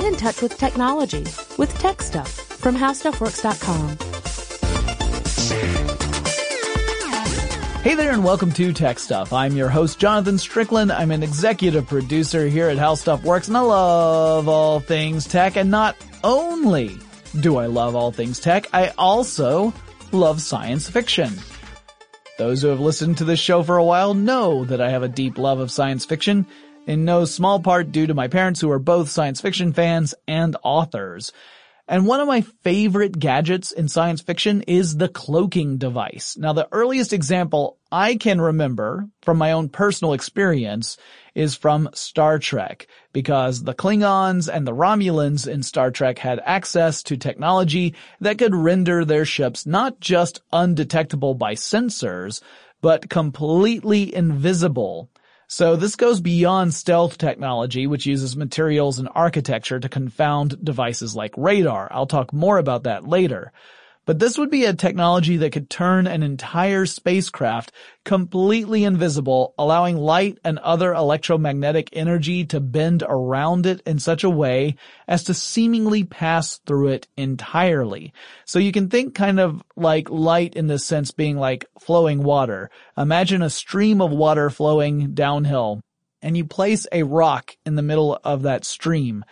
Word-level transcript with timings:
Get 0.00 0.14
in 0.14 0.18
touch 0.18 0.40
with 0.40 0.56
technology 0.56 1.24
with 1.58 1.78
Tech 1.78 2.00
Stuff 2.00 2.30
from 2.30 2.74
HowStuffWorks.com. 2.74 3.98
Hey 7.82 7.94
there 7.94 8.10
and 8.10 8.24
welcome 8.24 8.50
to 8.52 8.72
Tech 8.72 8.98
Stuff. 8.98 9.34
I'm 9.34 9.58
your 9.58 9.68
host, 9.68 9.98
Jonathan 9.98 10.38
Strickland. 10.38 10.90
I'm 10.90 11.10
an 11.10 11.22
executive 11.22 11.86
producer 11.86 12.46
here 12.46 12.70
at 12.70 12.78
How 12.78 12.94
Stuff 12.94 13.24
Works 13.24 13.48
and 13.48 13.58
I 13.58 13.60
love 13.60 14.48
all 14.48 14.80
things 14.80 15.26
tech 15.26 15.56
and 15.56 15.70
not 15.70 15.96
only 16.24 16.96
do 17.38 17.58
I 17.58 17.66
love 17.66 17.94
all 17.94 18.10
things 18.10 18.40
tech, 18.40 18.68
I 18.72 18.94
also 18.96 19.74
love 20.12 20.40
science 20.40 20.88
fiction. 20.88 21.34
Those 22.38 22.62
who 22.62 22.68
have 22.68 22.80
listened 22.80 23.18
to 23.18 23.24
this 23.24 23.38
show 23.38 23.62
for 23.62 23.76
a 23.76 23.84
while 23.84 24.14
know 24.14 24.64
that 24.64 24.80
I 24.80 24.88
have 24.88 25.02
a 25.02 25.08
deep 25.08 25.36
love 25.36 25.60
of 25.60 25.70
science 25.70 26.06
fiction, 26.06 26.46
in 26.86 27.04
no 27.04 27.24
small 27.24 27.60
part 27.60 27.92
due 27.92 28.06
to 28.06 28.14
my 28.14 28.28
parents 28.28 28.60
who 28.60 28.70
are 28.70 28.78
both 28.78 29.08
science 29.08 29.40
fiction 29.40 29.72
fans 29.72 30.14
and 30.26 30.56
authors. 30.62 31.32
And 31.90 32.06
one 32.06 32.20
of 32.20 32.28
my 32.28 32.42
favorite 32.62 33.18
gadgets 33.18 33.72
in 33.72 33.88
science 33.88 34.20
fiction 34.20 34.62
is 34.62 34.96
the 34.96 35.08
cloaking 35.08 35.78
device. 35.78 36.36
Now 36.36 36.52
the 36.52 36.68
earliest 36.70 37.12
example 37.12 37.78
I 37.90 38.14
can 38.14 38.40
remember 38.40 39.08
from 39.22 39.38
my 39.38 39.50
own 39.50 39.70
personal 39.70 40.12
experience 40.12 40.96
is 41.34 41.56
from 41.56 41.88
Star 41.92 42.38
Trek 42.38 42.86
because 43.12 43.64
the 43.64 43.74
Klingons 43.74 44.48
and 44.48 44.64
the 44.64 44.72
Romulans 44.72 45.48
in 45.48 45.64
Star 45.64 45.90
Trek 45.90 46.18
had 46.18 46.40
access 46.44 47.02
to 47.02 47.16
technology 47.16 47.96
that 48.20 48.38
could 48.38 48.54
render 48.54 49.04
their 49.04 49.24
ships 49.24 49.66
not 49.66 49.98
just 49.98 50.42
undetectable 50.52 51.34
by 51.34 51.54
sensors, 51.54 52.40
but 52.80 53.10
completely 53.10 54.14
invisible 54.14 55.10
so 55.52 55.74
this 55.74 55.96
goes 55.96 56.20
beyond 56.20 56.72
stealth 56.72 57.18
technology, 57.18 57.88
which 57.88 58.06
uses 58.06 58.36
materials 58.36 59.00
and 59.00 59.08
architecture 59.16 59.80
to 59.80 59.88
confound 59.88 60.64
devices 60.64 61.16
like 61.16 61.34
radar. 61.36 61.88
I'll 61.90 62.06
talk 62.06 62.32
more 62.32 62.58
about 62.58 62.84
that 62.84 63.08
later. 63.08 63.50
But 64.10 64.18
this 64.18 64.36
would 64.38 64.50
be 64.50 64.64
a 64.64 64.74
technology 64.74 65.36
that 65.36 65.52
could 65.52 65.70
turn 65.70 66.08
an 66.08 66.24
entire 66.24 66.84
spacecraft 66.84 67.70
completely 68.04 68.82
invisible, 68.82 69.54
allowing 69.56 69.98
light 69.98 70.40
and 70.42 70.58
other 70.58 70.92
electromagnetic 70.92 71.90
energy 71.92 72.44
to 72.46 72.58
bend 72.58 73.04
around 73.08 73.66
it 73.66 73.82
in 73.86 74.00
such 74.00 74.24
a 74.24 74.28
way 74.28 74.74
as 75.06 75.22
to 75.22 75.32
seemingly 75.32 76.02
pass 76.02 76.58
through 76.66 76.88
it 76.88 77.06
entirely. 77.16 78.12
So 78.46 78.58
you 78.58 78.72
can 78.72 78.88
think 78.88 79.14
kind 79.14 79.38
of 79.38 79.62
like 79.76 80.10
light 80.10 80.56
in 80.56 80.66
this 80.66 80.84
sense 80.84 81.12
being 81.12 81.36
like 81.36 81.66
flowing 81.78 82.24
water. 82.24 82.68
Imagine 82.98 83.42
a 83.42 83.48
stream 83.48 84.00
of 84.00 84.10
water 84.10 84.50
flowing 84.50 85.14
downhill 85.14 85.82
and 86.20 86.36
you 86.36 86.44
place 86.44 86.84
a 86.90 87.04
rock 87.04 87.56
in 87.64 87.76
the 87.76 87.82
middle 87.82 88.18
of 88.24 88.42
that 88.42 88.64
stream 88.64 89.24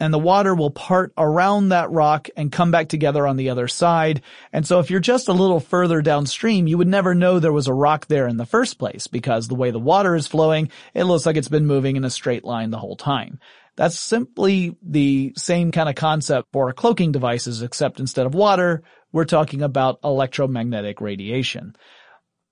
and 0.00 0.12
the 0.12 0.18
water 0.18 0.54
will 0.54 0.70
part 0.70 1.12
around 1.16 1.68
that 1.68 1.90
rock 1.90 2.28
and 2.36 2.50
come 2.50 2.70
back 2.70 2.88
together 2.88 3.26
on 3.26 3.36
the 3.36 3.50
other 3.50 3.68
side. 3.68 4.22
And 4.52 4.66
so 4.66 4.78
if 4.78 4.90
you're 4.90 5.00
just 5.00 5.28
a 5.28 5.32
little 5.32 5.60
further 5.60 6.02
downstream, 6.02 6.66
you 6.66 6.78
would 6.78 6.88
never 6.88 7.14
know 7.14 7.38
there 7.38 7.52
was 7.52 7.68
a 7.68 7.74
rock 7.74 8.06
there 8.06 8.26
in 8.26 8.36
the 8.36 8.46
first 8.46 8.78
place 8.78 9.06
because 9.06 9.46
the 9.46 9.54
way 9.54 9.70
the 9.70 9.78
water 9.78 10.16
is 10.16 10.26
flowing, 10.26 10.70
it 10.94 11.04
looks 11.04 11.24
like 11.24 11.36
it's 11.36 11.48
been 11.48 11.66
moving 11.66 11.96
in 11.96 12.04
a 12.04 12.10
straight 12.10 12.44
line 12.44 12.70
the 12.70 12.78
whole 12.78 12.96
time. 12.96 13.38
That's 13.76 13.98
simply 13.98 14.76
the 14.82 15.32
same 15.36 15.72
kind 15.72 15.88
of 15.88 15.94
concept 15.94 16.48
for 16.52 16.72
cloaking 16.72 17.12
devices, 17.12 17.62
except 17.62 18.00
instead 18.00 18.26
of 18.26 18.34
water, 18.34 18.82
we're 19.12 19.24
talking 19.24 19.62
about 19.62 20.00
electromagnetic 20.04 21.00
radiation. 21.00 21.74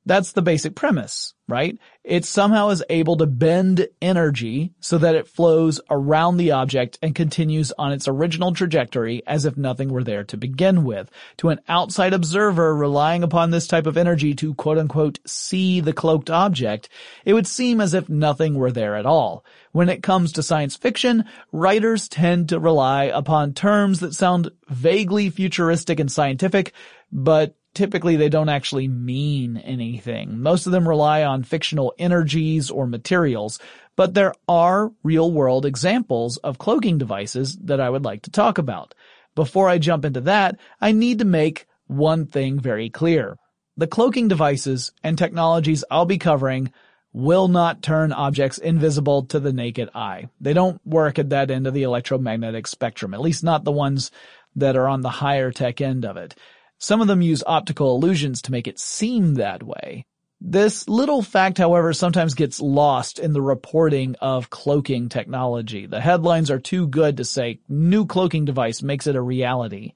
That's 0.06 0.32
the 0.32 0.40
basic 0.40 0.74
premise, 0.74 1.34
right? 1.46 1.78
It 2.04 2.24
somehow 2.24 2.70
is 2.70 2.82
able 2.88 3.18
to 3.18 3.26
bend 3.26 3.86
energy 4.00 4.72
so 4.80 4.96
that 4.96 5.14
it 5.14 5.28
flows 5.28 5.78
around 5.90 6.38
the 6.38 6.52
object 6.52 6.98
and 7.02 7.14
continues 7.14 7.70
on 7.72 7.92
its 7.92 8.08
original 8.08 8.54
trajectory 8.54 9.22
as 9.26 9.44
if 9.44 9.58
nothing 9.58 9.90
were 9.90 10.02
there 10.02 10.24
to 10.24 10.38
begin 10.38 10.84
with. 10.84 11.10
To 11.38 11.50
an 11.50 11.60
outside 11.68 12.14
observer 12.14 12.74
relying 12.74 13.22
upon 13.22 13.50
this 13.50 13.66
type 13.66 13.86
of 13.86 13.98
energy 13.98 14.34
to 14.36 14.54
quote 14.54 14.78
unquote 14.78 15.18
see 15.26 15.80
the 15.80 15.92
cloaked 15.92 16.30
object, 16.30 16.88
it 17.26 17.34
would 17.34 17.46
seem 17.46 17.80
as 17.80 17.92
if 17.92 18.08
nothing 18.08 18.54
were 18.54 18.72
there 18.72 18.96
at 18.96 19.04
all. 19.04 19.44
When 19.72 19.90
it 19.90 20.02
comes 20.02 20.32
to 20.32 20.42
science 20.42 20.76
fiction, 20.76 21.26
writers 21.52 22.08
tend 22.08 22.48
to 22.48 22.58
rely 22.58 23.04
upon 23.04 23.52
terms 23.52 24.00
that 24.00 24.14
sound 24.14 24.50
vaguely 24.68 25.28
futuristic 25.28 26.00
and 26.00 26.10
scientific, 26.10 26.72
but 27.12 27.54
typically 27.74 28.16
they 28.16 28.28
don't 28.28 28.48
actually 28.48 28.88
mean 28.88 29.56
anything. 29.58 30.40
Most 30.40 30.66
of 30.66 30.72
them 30.72 30.88
rely 30.88 31.24
on 31.24 31.42
fictional 31.42 31.94
energies 31.98 32.70
or 32.70 32.86
materials, 32.86 33.58
but 33.96 34.14
there 34.14 34.34
are 34.48 34.92
real 35.02 35.30
world 35.30 35.66
examples 35.66 36.36
of 36.38 36.58
cloaking 36.58 36.98
devices 36.98 37.56
that 37.64 37.80
I 37.80 37.90
would 37.90 38.04
like 38.04 38.22
to 38.22 38.30
talk 38.30 38.58
about. 38.58 38.94
Before 39.34 39.68
I 39.68 39.78
jump 39.78 40.04
into 40.04 40.22
that, 40.22 40.58
I 40.80 40.92
need 40.92 41.20
to 41.20 41.24
make 41.24 41.66
one 41.86 42.26
thing 42.26 42.58
very 42.58 42.90
clear. 42.90 43.36
The 43.76 43.86
cloaking 43.86 44.28
devices 44.28 44.92
and 45.02 45.16
technologies 45.16 45.84
I'll 45.90 46.04
be 46.04 46.18
covering 46.18 46.72
will 47.12 47.48
not 47.48 47.82
turn 47.82 48.12
objects 48.12 48.58
invisible 48.58 49.24
to 49.24 49.40
the 49.40 49.52
naked 49.52 49.90
eye. 49.94 50.28
They 50.40 50.52
don't 50.52 50.84
work 50.86 51.18
at 51.18 51.30
that 51.30 51.50
end 51.50 51.66
of 51.66 51.74
the 51.74 51.82
electromagnetic 51.82 52.66
spectrum, 52.66 53.14
at 53.14 53.20
least 53.20 53.42
not 53.42 53.64
the 53.64 53.72
ones 53.72 54.10
that 54.56 54.76
are 54.76 54.88
on 54.88 55.00
the 55.00 55.08
higher 55.08 55.50
tech 55.50 55.80
end 55.80 56.04
of 56.04 56.16
it. 56.16 56.34
Some 56.80 57.02
of 57.02 57.08
them 57.08 57.20
use 57.20 57.44
optical 57.46 57.94
illusions 57.94 58.40
to 58.42 58.52
make 58.52 58.66
it 58.66 58.80
seem 58.80 59.34
that 59.34 59.62
way. 59.62 60.06
This 60.40 60.88
little 60.88 61.20
fact, 61.20 61.58
however, 61.58 61.92
sometimes 61.92 62.32
gets 62.32 62.58
lost 62.58 63.18
in 63.18 63.34
the 63.34 63.42
reporting 63.42 64.16
of 64.22 64.48
cloaking 64.48 65.10
technology. 65.10 65.84
The 65.84 66.00
headlines 66.00 66.50
are 66.50 66.58
too 66.58 66.88
good 66.88 67.18
to 67.18 67.24
say, 67.26 67.60
new 67.68 68.06
cloaking 68.06 68.46
device 68.46 68.82
makes 68.82 69.06
it 69.06 69.14
a 69.14 69.20
reality. 69.20 69.92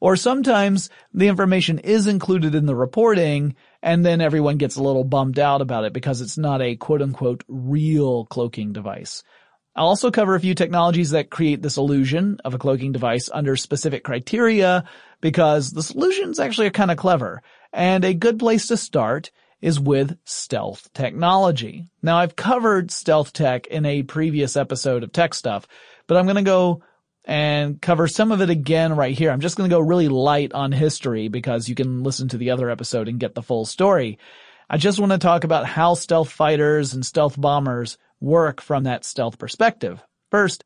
Or 0.00 0.16
sometimes 0.16 0.90
the 1.14 1.28
information 1.28 1.78
is 1.78 2.06
included 2.06 2.54
in 2.54 2.66
the 2.66 2.76
reporting 2.76 3.56
and 3.82 4.04
then 4.04 4.20
everyone 4.20 4.58
gets 4.58 4.76
a 4.76 4.82
little 4.82 5.04
bummed 5.04 5.38
out 5.38 5.62
about 5.62 5.84
it 5.84 5.94
because 5.94 6.20
it's 6.20 6.36
not 6.36 6.60
a 6.60 6.76
quote 6.76 7.00
unquote 7.00 7.42
real 7.48 8.26
cloaking 8.26 8.74
device. 8.74 9.22
I'll 9.78 9.86
also 9.86 10.10
cover 10.10 10.34
a 10.34 10.40
few 10.40 10.56
technologies 10.56 11.10
that 11.10 11.30
create 11.30 11.62
this 11.62 11.76
illusion 11.76 12.40
of 12.44 12.52
a 12.52 12.58
cloaking 12.58 12.90
device 12.90 13.30
under 13.32 13.54
specific 13.54 14.02
criteria 14.02 14.82
because 15.20 15.70
the 15.70 15.84
solutions 15.84 16.40
actually 16.40 16.66
are 16.66 16.70
kind 16.70 16.90
of 16.90 16.96
clever. 16.96 17.42
And 17.72 18.04
a 18.04 18.12
good 18.12 18.40
place 18.40 18.66
to 18.66 18.76
start 18.76 19.30
is 19.60 19.78
with 19.78 20.18
stealth 20.24 20.92
technology. 20.94 21.90
Now 22.02 22.18
I've 22.18 22.34
covered 22.34 22.90
stealth 22.90 23.32
tech 23.32 23.68
in 23.68 23.86
a 23.86 24.02
previous 24.02 24.56
episode 24.56 25.04
of 25.04 25.12
Tech 25.12 25.32
Stuff, 25.32 25.68
but 26.08 26.16
I'm 26.16 26.26
going 26.26 26.34
to 26.34 26.42
go 26.42 26.82
and 27.24 27.80
cover 27.80 28.08
some 28.08 28.32
of 28.32 28.40
it 28.40 28.50
again 28.50 28.96
right 28.96 29.16
here. 29.16 29.30
I'm 29.30 29.40
just 29.40 29.56
going 29.56 29.70
to 29.70 29.76
go 29.76 29.80
really 29.80 30.08
light 30.08 30.52
on 30.52 30.72
history 30.72 31.28
because 31.28 31.68
you 31.68 31.76
can 31.76 32.02
listen 32.02 32.26
to 32.30 32.36
the 32.36 32.50
other 32.50 32.68
episode 32.68 33.06
and 33.06 33.20
get 33.20 33.36
the 33.36 33.42
full 33.42 33.64
story. 33.64 34.18
I 34.68 34.76
just 34.76 34.98
want 34.98 35.12
to 35.12 35.18
talk 35.18 35.44
about 35.44 35.66
how 35.66 35.94
stealth 35.94 36.32
fighters 36.32 36.94
and 36.94 37.06
stealth 37.06 37.40
bombers 37.40 37.96
work 38.20 38.60
from 38.60 38.84
that 38.84 39.04
stealth 39.04 39.38
perspective. 39.38 40.02
First, 40.30 40.64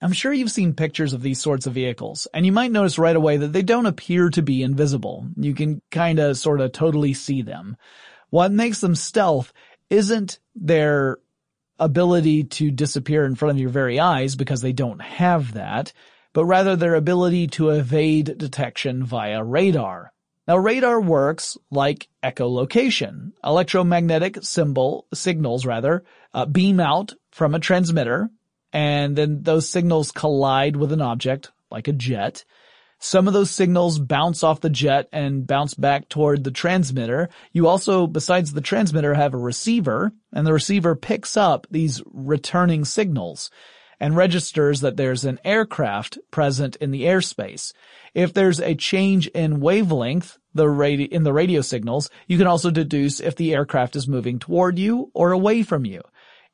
I'm 0.00 0.12
sure 0.12 0.32
you've 0.32 0.50
seen 0.50 0.74
pictures 0.74 1.12
of 1.12 1.22
these 1.22 1.40
sorts 1.40 1.66
of 1.66 1.72
vehicles, 1.72 2.28
and 2.32 2.46
you 2.46 2.52
might 2.52 2.70
notice 2.70 2.98
right 2.98 3.16
away 3.16 3.36
that 3.38 3.52
they 3.52 3.62
don't 3.62 3.86
appear 3.86 4.30
to 4.30 4.42
be 4.42 4.62
invisible. 4.62 5.26
You 5.36 5.54
can 5.54 5.82
kinda 5.90 6.34
sorta 6.36 6.68
totally 6.68 7.14
see 7.14 7.42
them. 7.42 7.76
What 8.30 8.52
makes 8.52 8.80
them 8.80 8.94
stealth 8.94 9.52
isn't 9.90 10.38
their 10.54 11.18
ability 11.78 12.44
to 12.44 12.70
disappear 12.70 13.24
in 13.24 13.34
front 13.34 13.52
of 13.56 13.60
your 13.60 13.70
very 13.70 13.98
eyes 13.98 14.36
because 14.36 14.60
they 14.60 14.72
don't 14.72 15.00
have 15.00 15.54
that, 15.54 15.92
but 16.32 16.44
rather 16.44 16.76
their 16.76 16.94
ability 16.94 17.46
to 17.48 17.70
evade 17.70 18.38
detection 18.38 19.04
via 19.04 19.42
radar. 19.42 20.12
Now 20.48 20.56
radar 20.56 20.98
works 20.98 21.58
like 21.70 22.08
echolocation. 22.24 23.32
Electromagnetic 23.44 24.38
symbol, 24.40 25.06
signals 25.12 25.66
rather, 25.66 26.04
uh, 26.32 26.46
beam 26.46 26.80
out 26.80 27.12
from 27.30 27.54
a 27.54 27.60
transmitter 27.60 28.30
and 28.72 29.14
then 29.14 29.42
those 29.42 29.68
signals 29.68 30.10
collide 30.10 30.76
with 30.76 30.92
an 30.92 31.02
object 31.02 31.50
like 31.70 31.86
a 31.86 31.92
jet. 31.92 32.44
Some 32.98 33.28
of 33.28 33.34
those 33.34 33.50
signals 33.50 33.98
bounce 33.98 34.42
off 34.42 34.62
the 34.62 34.70
jet 34.70 35.08
and 35.12 35.46
bounce 35.46 35.74
back 35.74 36.08
toward 36.08 36.42
the 36.44 36.50
transmitter. 36.50 37.28
You 37.52 37.68
also, 37.68 38.06
besides 38.06 38.52
the 38.52 38.60
transmitter, 38.60 39.14
have 39.14 39.34
a 39.34 39.38
receiver 39.38 40.12
and 40.32 40.46
the 40.46 40.52
receiver 40.54 40.96
picks 40.96 41.36
up 41.36 41.66
these 41.70 42.02
returning 42.06 42.86
signals 42.86 43.50
and 44.00 44.16
registers 44.16 44.80
that 44.80 44.96
there's 44.96 45.24
an 45.24 45.38
aircraft 45.44 46.18
present 46.30 46.76
in 46.76 46.90
the 46.90 47.02
airspace. 47.02 47.72
If 48.14 48.32
there's 48.32 48.60
a 48.60 48.74
change 48.74 49.26
in 49.28 49.60
wavelength, 49.60 50.37
the 50.54 50.64
radi- 50.64 51.08
in 51.08 51.22
the 51.22 51.32
radio 51.32 51.60
signals, 51.60 52.10
you 52.26 52.38
can 52.38 52.46
also 52.46 52.70
deduce 52.70 53.20
if 53.20 53.36
the 53.36 53.54
aircraft 53.54 53.96
is 53.96 54.08
moving 54.08 54.38
toward 54.38 54.78
you 54.78 55.10
or 55.14 55.32
away 55.32 55.62
from 55.62 55.84
you. 55.84 56.02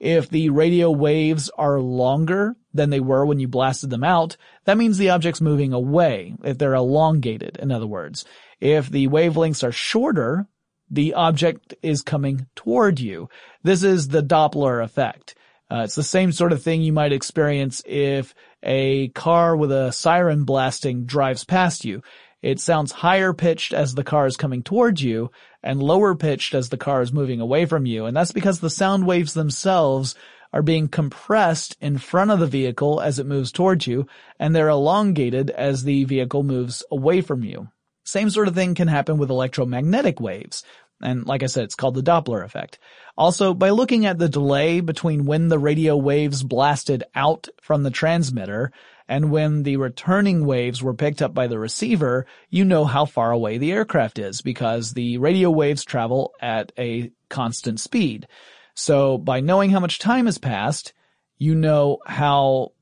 If 0.01 0.29
the 0.29 0.51
radio 0.51 0.91
waves 0.91 1.51
are 1.57 1.81
longer 1.81 2.57
than 2.73 2.91
they 2.91 3.01
were 3.01 3.25
when 3.25 3.39
you 3.39 3.49
blasted 3.49 3.91
them 3.91 4.05
out, 4.05 4.37
that 4.65 4.77
means 4.77 4.99
the 4.99 5.11
object's 5.11 5.41
moving 5.41 5.73
away, 5.73 6.35
if 6.43 6.59
they're 6.59 6.75
elongated, 6.75 7.57
in 7.57 7.71
other 7.71 7.87
words. 7.87 8.25
If 8.61 8.91
the 8.91 9.09
wavelengths 9.09 9.63
are 9.63 9.73
shorter, 9.73 10.47
the 10.91 11.15
object 11.15 11.75
is 11.83 12.03
coming 12.03 12.47
toward 12.55 13.01
you. 13.01 13.29
This 13.63 13.83
is 13.83 14.09
the 14.09 14.23
Doppler 14.23 14.83
effect. 14.83 15.35
Uh, 15.71 15.83
it's 15.85 15.95
the 15.95 16.03
same 16.03 16.33
sort 16.33 16.53
of 16.53 16.63
thing 16.63 16.83
you 16.83 16.93
might 16.93 17.13
experience 17.13 17.83
if 17.87 18.35
a 18.63 19.09
car 19.09 19.57
with 19.57 19.73
a 19.73 19.93
siren 19.93 20.45
blasting 20.45 21.05
drives 21.05 21.45
past 21.45 21.85
you. 21.85 22.03
It 22.45 22.61
sounds 22.61 22.93
higher 22.93 23.33
pitched 23.33 23.73
as 23.73 23.95
the 23.95 24.05
car 24.05 24.27
is 24.27 24.37
coming 24.37 24.63
towards 24.63 25.03
you 25.03 25.31
and 25.63 25.83
lower 25.83 26.15
pitched 26.15 26.53
as 26.53 26.69
the 26.69 26.77
car 26.77 27.01
is 27.01 27.11
moving 27.11 27.41
away 27.41 27.65
from 27.65 27.87
you. 27.87 28.05
And 28.05 28.15
that's 28.15 28.33
because 28.33 28.61
the 28.61 28.69
sound 28.69 29.07
waves 29.07 29.33
themselves 29.33 30.15
are 30.53 30.61
being 30.61 30.89
compressed 30.89 31.75
in 31.81 31.97
front 31.97 32.31
of 32.31 32.41
the 32.41 32.47
vehicle 32.47 33.01
as 33.01 33.19
it 33.19 33.25
moves 33.25 33.51
towards 33.51 33.87
you, 33.87 34.07
and 34.39 34.55
they're 34.55 34.69
elongated 34.69 35.49
as 35.49 35.85
the 35.85 36.05
vehicle 36.05 36.43
moves 36.43 36.85
away 36.91 37.23
from 37.23 37.45
you. 37.45 37.69
Same 38.05 38.29
sort 38.29 38.49
of 38.49 38.55
thing 38.55 38.75
can 38.75 38.89
happen 38.89 39.17
with 39.17 39.31
electromagnetic 39.31 40.21
waves. 40.21 40.65
And 41.01 41.25
like 41.25 41.43
I 41.43 41.47
said, 41.47 41.65
it's 41.65 41.75
called 41.75 41.95
the 41.95 42.03
Doppler 42.03 42.45
effect. 42.45 42.79
Also, 43.17 43.55
by 43.55 43.71
looking 43.71 44.05
at 44.05 44.19
the 44.19 44.29
delay 44.29 44.81
between 44.81 45.25
when 45.25 45.49
the 45.49 45.59
radio 45.59 45.97
waves 45.97 46.43
blasted 46.43 47.05
out 47.15 47.49
from 47.63 47.85
the 47.85 47.91
transmitter 47.91 48.71
and 49.09 49.31
when 49.31 49.63
the 49.63 49.77
returning 49.77 50.47
waves 50.47 50.83
were 50.83 50.95
picked 50.95 51.21
up 51.21 51.35
by 51.35 51.47
the 51.47 51.59
receiver, 51.59 52.27
you 52.49 52.65
know 52.65 52.85
how 52.85 53.05
far 53.05 53.31
away 53.31 53.59
the 53.59 53.73
aircraft 53.73 54.19
is 54.19 54.41
because 54.41 54.93
the 54.93 55.19
radio 55.19 55.51
waves 55.51 55.85
travel 55.85 56.33
at 56.41 56.73
a 56.79 57.11
constant 57.29 57.81
speed. 57.81 58.27
So 58.75 59.19
by 59.19 59.41
knowing 59.41 59.71
how 59.71 59.81
much 59.81 59.99
time 59.99 60.27
has 60.27 60.39
passed, 60.39 60.95
you 61.37 61.55
know 61.55 61.99
how, 62.07 62.73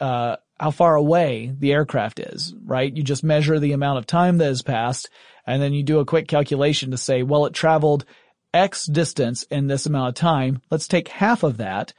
uh, 0.00 0.36
how 0.58 0.70
far 0.70 0.96
away 0.96 1.52
the 1.58 1.72
aircraft 1.72 2.20
is, 2.20 2.54
right? 2.64 2.94
You 2.94 3.02
just 3.02 3.22
measure 3.22 3.58
the 3.58 3.72
amount 3.72 3.98
of 3.98 4.06
time 4.06 4.38
that 4.38 4.46
has 4.46 4.62
passed 4.62 5.10
and 5.46 5.62
then 5.62 5.72
you 5.72 5.82
do 5.82 6.00
a 6.00 6.04
quick 6.04 6.26
calculation 6.26 6.90
to 6.90 6.96
say, 6.96 7.22
well, 7.22 7.46
it 7.46 7.52
traveled 7.52 8.04
X 8.52 8.86
distance 8.86 9.44
in 9.44 9.66
this 9.66 9.86
amount 9.86 10.08
of 10.08 10.14
time. 10.14 10.60
Let's 10.70 10.88
take 10.88 11.08
half 11.08 11.42
of 11.42 11.58
that 11.58 11.92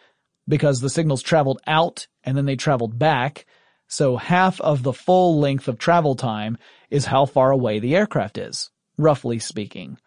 because 0.47 0.81
the 0.81 0.89
signals 0.89 1.21
traveled 1.21 1.61
out 1.67 2.07
and 2.23 2.35
then 2.35 2.45
they 2.45 2.55
traveled 2.55 2.97
back. 2.97 3.45
So 3.87 4.17
half 4.17 4.59
of 4.61 4.83
the 4.83 4.93
full 4.93 5.39
length 5.39 5.67
of 5.67 5.77
travel 5.77 6.15
time 6.15 6.57
is 6.89 7.05
how 7.05 7.25
far 7.25 7.51
away 7.51 7.79
the 7.79 7.95
aircraft 7.95 8.37
is, 8.37 8.69
roughly 8.97 9.39
speaking. 9.39 9.97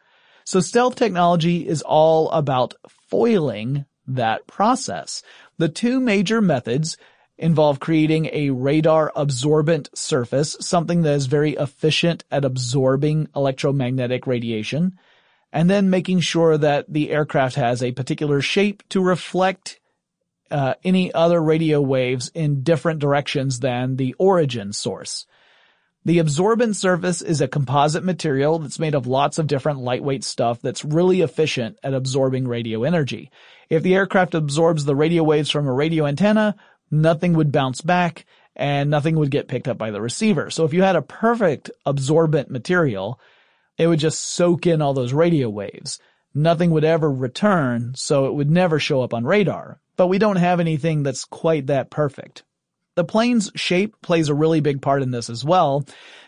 So 0.44 0.60
stealth 0.60 0.96
technology 0.96 1.66
is 1.66 1.82
all 1.82 2.30
about 2.30 2.74
foiling 3.08 3.86
that 4.06 4.46
process. 4.46 5.22
The 5.58 5.68
two 5.68 6.00
major 6.00 6.40
methods 6.40 6.96
involve 7.38 7.80
creating 7.80 8.28
a 8.32 8.50
radar 8.50 9.12
absorbent 9.16 9.88
surface, 9.94 10.56
something 10.60 11.02
that 11.02 11.14
is 11.14 11.26
very 11.26 11.52
efficient 11.52 12.24
at 12.30 12.44
absorbing 12.44 13.28
electromagnetic 13.34 14.26
radiation, 14.26 14.98
and 15.52 15.70
then 15.70 15.90
making 15.90 16.20
sure 16.20 16.58
that 16.58 16.84
the 16.92 17.10
aircraft 17.10 17.56
has 17.56 17.82
a 17.82 17.92
particular 17.92 18.42
shape 18.42 18.82
to 18.90 19.02
reflect 19.02 19.79
uh, 20.50 20.74
any 20.84 21.12
other 21.12 21.40
radio 21.42 21.80
waves 21.80 22.30
in 22.34 22.62
different 22.62 23.00
directions 23.00 23.60
than 23.60 23.96
the 23.96 24.14
origin 24.18 24.72
source. 24.72 25.26
The 26.04 26.18
absorbent 26.18 26.76
surface 26.76 27.20
is 27.20 27.42
a 27.42 27.48
composite 27.48 28.04
material 28.04 28.58
that's 28.58 28.78
made 28.78 28.94
of 28.94 29.06
lots 29.06 29.38
of 29.38 29.46
different 29.46 29.80
lightweight 29.80 30.24
stuff 30.24 30.62
that's 30.62 30.84
really 30.84 31.20
efficient 31.20 31.78
at 31.82 31.92
absorbing 31.92 32.48
radio 32.48 32.84
energy. 32.84 33.30
If 33.68 33.82
the 33.82 33.94
aircraft 33.94 34.34
absorbs 34.34 34.84
the 34.84 34.96
radio 34.96 35.22
waves 35.22 35.50
from 35.50 35.66
a 35.66 35.72
radio 35.72 36.06
antenna, 36.06 36.56
nothing 36.90 37.34
would 37.34 37.52
bounce 37.52 37.82
back 37.82 38.24
and 38.56 38.88
nothing 38.90 39.16
would 39.16 39.30
get 39.30 39.48
picked 39.48 39.68
up 39.68 39.76
by 39.76 39.90
the 39.90 40.00
receiver. 40.00 40.50
So 40.50 40.64
if 40.64 40.72
you 40.72 40.82
had 40.82 40.96
a 40.96 41.02
perfect 41.02 41.70
absorbent 41.84 42.50
material, 42.50 43.20
it 43.76 43.86
would 43.86 43.98
just 43.98 44.24
soak 44.24 44.66
in 44.66 44.80
all 44.80 44.94
those 44.94 45.12
radio 45.12 45.50
waves. 45.50 46.00
Nothing 46.34 46.70
would 46.70 46.84
ever 46.84 47.10
return, 47.10 47.92
so 47.94 48.26
it 48.26 48.34
would 48.34 48.50
never 48.50 48.78
show 48.78 49.02
up 49.02 49.12
on 49.12 49.24
radar. 49.24 49.80
But 50.00 50.06
we 50.06 50.16
don't 50.16 50.36
have 50.36 50.60
anything 50.60 51.02
that's 51.02 51.26
quite 51.26 51.66
that 51.66 51.90
perfect. 51.90 52.42
The 52.94 53.04
plane's 53.04 53.52
shape 53.54 54.00
plays 54.00 54.30
a 54.30 54.34
really 54.34 54.60
big 54.60 54.80
part 54.80 55.02
in 55.02 55.10
this 55.10 55.28
as 55.28 55.44
well, 55.44 55.84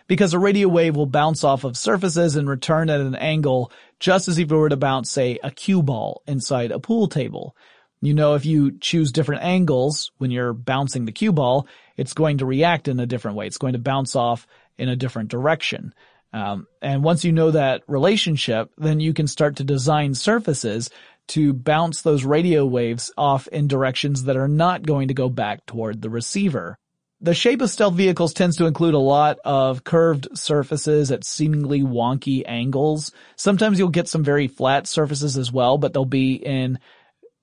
because 0.06 0.34
a 0.34 0.38
radio 0.38 0.68
wave 0.68 0.94
will 0.94 1.06
bounce 1.06 1.42
off 1.42 1.64
of 1.64 1.78
surfaces 1.78 2.36
and 2.36 2.46
return 2.46 2.90
at 2.90 3.00
an 3.00 3.14
angle 3.14 3.72
just 3.98 4.28
as 4.28 4.36
if 4.36 4.52
it 4.52 4.54
were 4.54 4.68
to 4.68 4.76
bounce, 4.76 5.10
say, 5.10 5.38
a 5.42 5.50
cue 5.50 5.82
ball 5.82 6.20
inside 6.26 6.70
a 6.70 6.78
pool 6.78 7.08
table. 7.08 7.56
You 8.02 8.12
know, 8.12 8.34
if 8.34 8.44
you 8.44 8.78
choose 8.78 9.10
different 9.10 9.42
angles 9.42 10.10
when 10.18 10.30
you're 10.30 10.52
bouncing 10.52 11.06
the 11.06 11.10
cue 11.10 11.32
ball, 11.32 11.66
it's 11.96 12.12
going 12.12 12.36
to 12.38 12.44
react 12.44 12.88
in 12.88 13.00
a 13.00 13.06
different 13.06 13.38
way. 13.38 13.46
It's 13.46 13.56
going 13.56 13.72
to 13.72 13.78
bounce 13.78 14.14
off 14.14 14.46
in 14.76 14.90
a 14.90 14.96
different 14.96 15.30
direction. 15.30 15.94
Um, 16.34 16.66
and 16.80 17.02
once 17.02 17.24
you 17.24 17.32
know 17.32 17.50
that 17.50 17.82
relationship, 17.86 18.70
then 18.76 19.00
you 19.00 19.12
can 19.12 19.26
start 19.26 19.56
to 19.56 19.64
design 19.64 20.14
surfaces 20.14 20.90
to 21.28 21.52
bounce 21.52 22.02
those 22.02 22.24
radio 22.24 22.66
waves 22.66 23.12
off 23.16 23.46
in 23.48 23.68
directions 23.68 24.24
that 24.24 24.36
are 24.36 24.48
not 24.48 24.82
going 24.82 25.08
to 25.08 25.14
go 25.14 25.28
back 25.28 25.64
toward 25.66 26.02
the 26.02 26.10
receiver. 26.10 26.78
The 27.20 27.34
shape 27.34 27.60
of 27.60 27.70
stealth 27.70 27.94
vehicles 27.94 28.34
tends 28.34 28.56
to 28.56 28.66
include 28.66 28.94
a 28.94 28.98
lot 28.98 29.38
of 29.44 29.84
curved 29.84 30.36
surfaces 30.36 31.12
at 31.12 31.24
seemingly 31.24 31.80
wonky 31.82 32.42
angles. 32.44 33.12
Sometimes 33.36 33.78
you'll 33.78 33.88
get 33.88 34.08
some 34.08 34.24
very 34.24 34.48
flat 34.48 34.88
surfaces 34.88 35.38
as 35.38 35.52
well, 35.52 35.78
but 35.78 35.92
they'll 35.92 36.04
be 36.04 36.34
in 36.34 36.80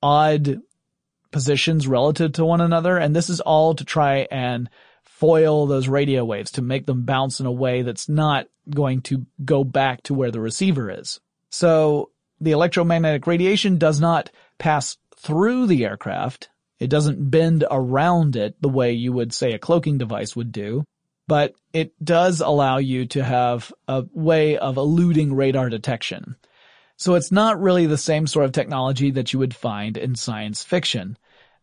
odd 0.03 0.59
positions 1.31 1.87
relative 1.87 2.33
to 2.33 2.45
one 2.45 2.59
another. 2.59 2.97
And 2.97 3.15
this 3.15 3.29
is 3.29 3.39
all 3.39 3.73
to 3.75 3.85
try 3.85 4.27
and 4.29 4.69
foil 5.03 5.65
those 5.65 5.87
radio 5.87 6.25
waves 6.25 6.51
to 6.51 6.61
make 6.61 6.85
them 6.85 7.03
bounce 7.03 7.39
in 7.39 7.45
a 7.45 7.51
way 7.51 7.81
that's 7.81 8.09
not 8.09 8.47
going 8.69 9.01
to 9.03 9.25
go 9.43 9.63
back 9.63 10.03
to 10.03 10.13
where 10.13 10.31
the 10.31 10.41
receiver 10.41 10.89
is. 10.89 11.21
So 11.51 12.11
the 12.41 12.51
electromagnetic 12.51 13.27
radiation 13.27 13.77
does 13.77 13.99
not 13.99 14.29
pass 14.57 14.97
through 15.17 15.67
the 15.67 15.85
aircraft. 15.85 16.49
It 16.79 16.89
doesn't 16.89 17.29
bend 17.29 17.65
around 17.69 18.35
it 18.35 18.55
the 18.61 18.69
way 18.69 18.93
you 18.93 19.11
would 19.13 19.33
say 19.33 19.53
a 19.53 19.59
cloaking 19.59 19.97
device 19.97 20.35
would 20.35 20.51
do, 20.51 20.83
but 21.27 21.53
it 21.73 21.93
does 22.03 22.41
allow 22.41 22.77
you 22.77 23.05
to 23.07 23.23
have 23.23 23.73
a 23.87 24.05
way 24.13 24.57
of 24.57 24.77
eluding 24.77 25.33
radar 25.33 25.69
detection. 25.69 26.35
So 26.95 27.15
it's 27.15 27.31
not 27.31 27.61
really 27.61 27.85
the 27.85 27.97
same 27.97 28.27
sort 28.27 28.45
of 28.45 28.51
technology 28.51 29.11
that 29.11 29.31
you 29.31 29.39
would 29.39 29.55
find 29.55 29.97
in 29.97 30.15
science 30.15 30.63
fiction. 30.63 31.17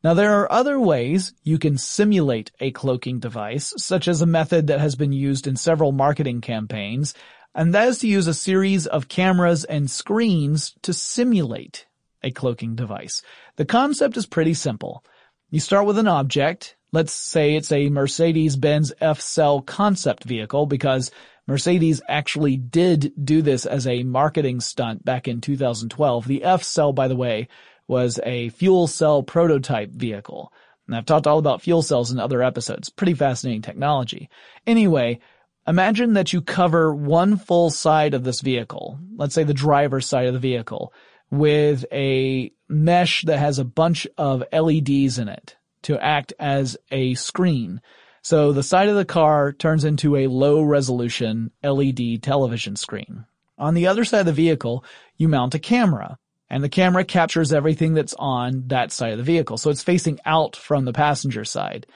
Now 0.04 0.14
there 0.14 0.40
are 0.40 0.52
other 0.52 0.78
ways 0.78 1.34
you 1.42 1.58
can 1.58 1.78
simulate 1.78 2.52
a 2.60 2.70
cloaking 2.70 3.18
device, 3.18 3.74
such 3.76 4.08
as 4.08 4.22
a 4.22 4.26
method 4.26 4.68
that 4.68 4.80
has 4.80 4.94
been 4.94 5.12
used 5.12 5.46
in 5.46 5.56
several 5.56 5.92
marketing 5.92 6.42
campaigns 6.42 7.14
and 7.56 7.74
that 7.74 7.88
is 7.88 7.98
to 7.98 8.06
use 8.06 8.26
a 8.28 8.34
series 8.34 8.86
of 8.86 9.08
cameras 9.08 9.64
and 9.64 9.90
screens 9.90 10.74
to 10.82 10.92
simulate 10.92 11.86
a 12.22 12.30
cloaking 12.30 12.76
device. 12.76 13.22
The 13.56 13.64
concept 13.64 14.16
is 14.16 14.26
pretty 14.26 14.54
simple. 14.54 15.02
You 15.50 15.58
start 15.58 15.86
with 15.86 15.98
an 15.98 16.06
object. 16.06 16.76
Let's 16.92 17.12
say 17.12 17.54
it's 17.54 17.72
a 17.72 17.88
Mercedes-Benz 17.88 18.92
F-Cell 19.00 19.62
concept 19.62 20.24
vehicle 20.24 20.66
because 20.66 21.10
Mercedes 21.46 22.02
actually 22.08 22.58
did 22.58 23.12
do 23.24 23.40
this 23.40 23.64
as 23.64 23.86
a 23.86 24.02
marketing 24.02 24.60
stunt 24.60 25.04
back 25.04 25.26
in 25.26 25.40
2012. 25.40 26.26
The 26.26 26.44
F-Cell, 26.44 26.92
by 26.92 27.08
the 27.08 27.16
way, 27.16 27.48
was 27.88 28.20
a 28.24 28.50
fuel 28.50 28.86
cell 28.86 29.22
prototype 29.22 29.92
vehicle. 29.92 30.52
And 30.86 30.94
I've 30.94 31.06
talked 31.06 31.26
all 31.26 31.38
about 31.38 31.62
fuel 31.62 31.82
cells 31.82 32.12
in 32.12 32.20
other 32.20 32.42
episodes. 32.42 32.90
Pretty 32.90 33.14
fascinating 33.14 33.62
technology. 33.62 34.28
Anyway, 34.66 35.20
Imagine 35.68 36.14
that 36.14 36.32
you 36.32 36.40
cover 36.40 36.94
one 36.94 37.36
full 37.36 37.70
side 37.70 38.14
of 38.14 38.22
this 38.22 38.40
vehicle, 38.40 39.00
let's 39.16 39.34
say 39.34 39.42
the 39.42 39.54
driver's 39.54 40.06
side 40.06 40.26
of 40.26 40.32
the 40.32 40.38
vehicle, 40.38 40.92
with 41.30 41.84
a 41.92 42.52
mesh 42.68 43.22
that 43.22 43.38
has 43.38 43.58
a 43.58 43.64
bunch 43.64 44.06
of 44.16 44.44
LEDs 44.52 45.18
in 45.18 45.28
it 45.28 45.56
to 45.82 45.98
act 45.98 46.32
as 46.38 46.76
a 46.90 47.14
screen. 47.14 47.80
So 48.22 48.52
the 48.52 48.62
side 48.62 48.88
of 48.88 48.96
the 48.96 49.04
car 49.04 49.52
turns 49.52 49.84
into 49.84 50.16
a 50.16 50.28
low 50.28 50.62
resolution 50.62 51.50
LED 51.62 52.22
television 52.22 52.76
screen. 52.76 53.24
On 53.58 53.74
the 53.74 53.86
other 53.86 54.04
side 54.04 54.20
of 54.20 54.26
the 54.26 54.32
vehicle, 54.32 54.84
you 55.16 55.28
mount 55.28 55.54
a 55.54 55.58
camera 55.58 56.18
and 56.48 56.62
the 56.62 56.68
camera 56.68 57.04
captures 57.04 57.52
everything 57.52 57.94
that's 57.94 58.14
on 58.18 58.64
that 58.68 58.92
side 58.92 59.12
of 59.12 59.18
the 59.18 59.24
vehicle. 59.24 59.56
So 59.56 59.70
it's 59.70 59.82
facing 59.82 60.20
out 60.24 60.54
from 60.54 60.84
the 60.84 60.92
passenger 60.92 61.44
side. 61.44 61.86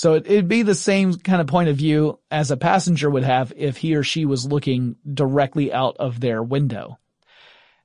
So 0.00 0.14
it, 0.14 0.26
would 0.30 0.48
be 0.48 0.62
the 0.62 0.74
same 0.74 1.12
kind 1.16 1.42
of 1.42 1.46
point 1.46 1.68
of 1.68 1.76
view 1.76 2.20
as 2.30 2.50
a 2.50 2.56
passenger 2.56 3.10
would 3.10 3.22
have 3.22 3.52
if 3.54 3.76
he 3.76 3.94
or 3.94 4.02
she 4.02 4.24
was 4.24 4.46
looking 4.46 4.96
directly 5.12 5.74
out 5.74 5.98
of 5.98 6.20
their 6.20 6.42
window. 6.42 6.98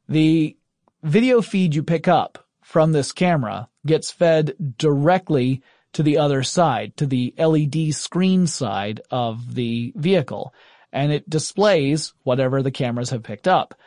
The 0.07 0.55
video 1.03 1.41
feed 1.41 1.75
you 1.75 1.83
pick 1.83 2.07
up 2.07 2.47
from 2.61 2.93
this 2.93 3.11
camera 3.11 3.67
gets 3.85 4.11
fed 4.11 4.55
directly 4.77 5.61
to 5.91 6.03
the 6.03 6.17
other 6.17 6.41
side, 6.41 6.95
to 6.95 7.05
the 7.05 7.33
LED 7.37 7.93
screen 7.93 8.47
side 8.47 9.01
of 9.11 9.53
the 9.53 9.91
vehicle, 9.97 10.53
and 10.93 11.11
it 11.11 11.29
displays 11.29 12.13
whatever 12.23 12.63
the 12.63 12.71
cameras 12.71 13.09
have 13.09 13.23
picked 13.23 13.49
up. 13.49 13.77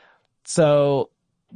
So 0.44 1.08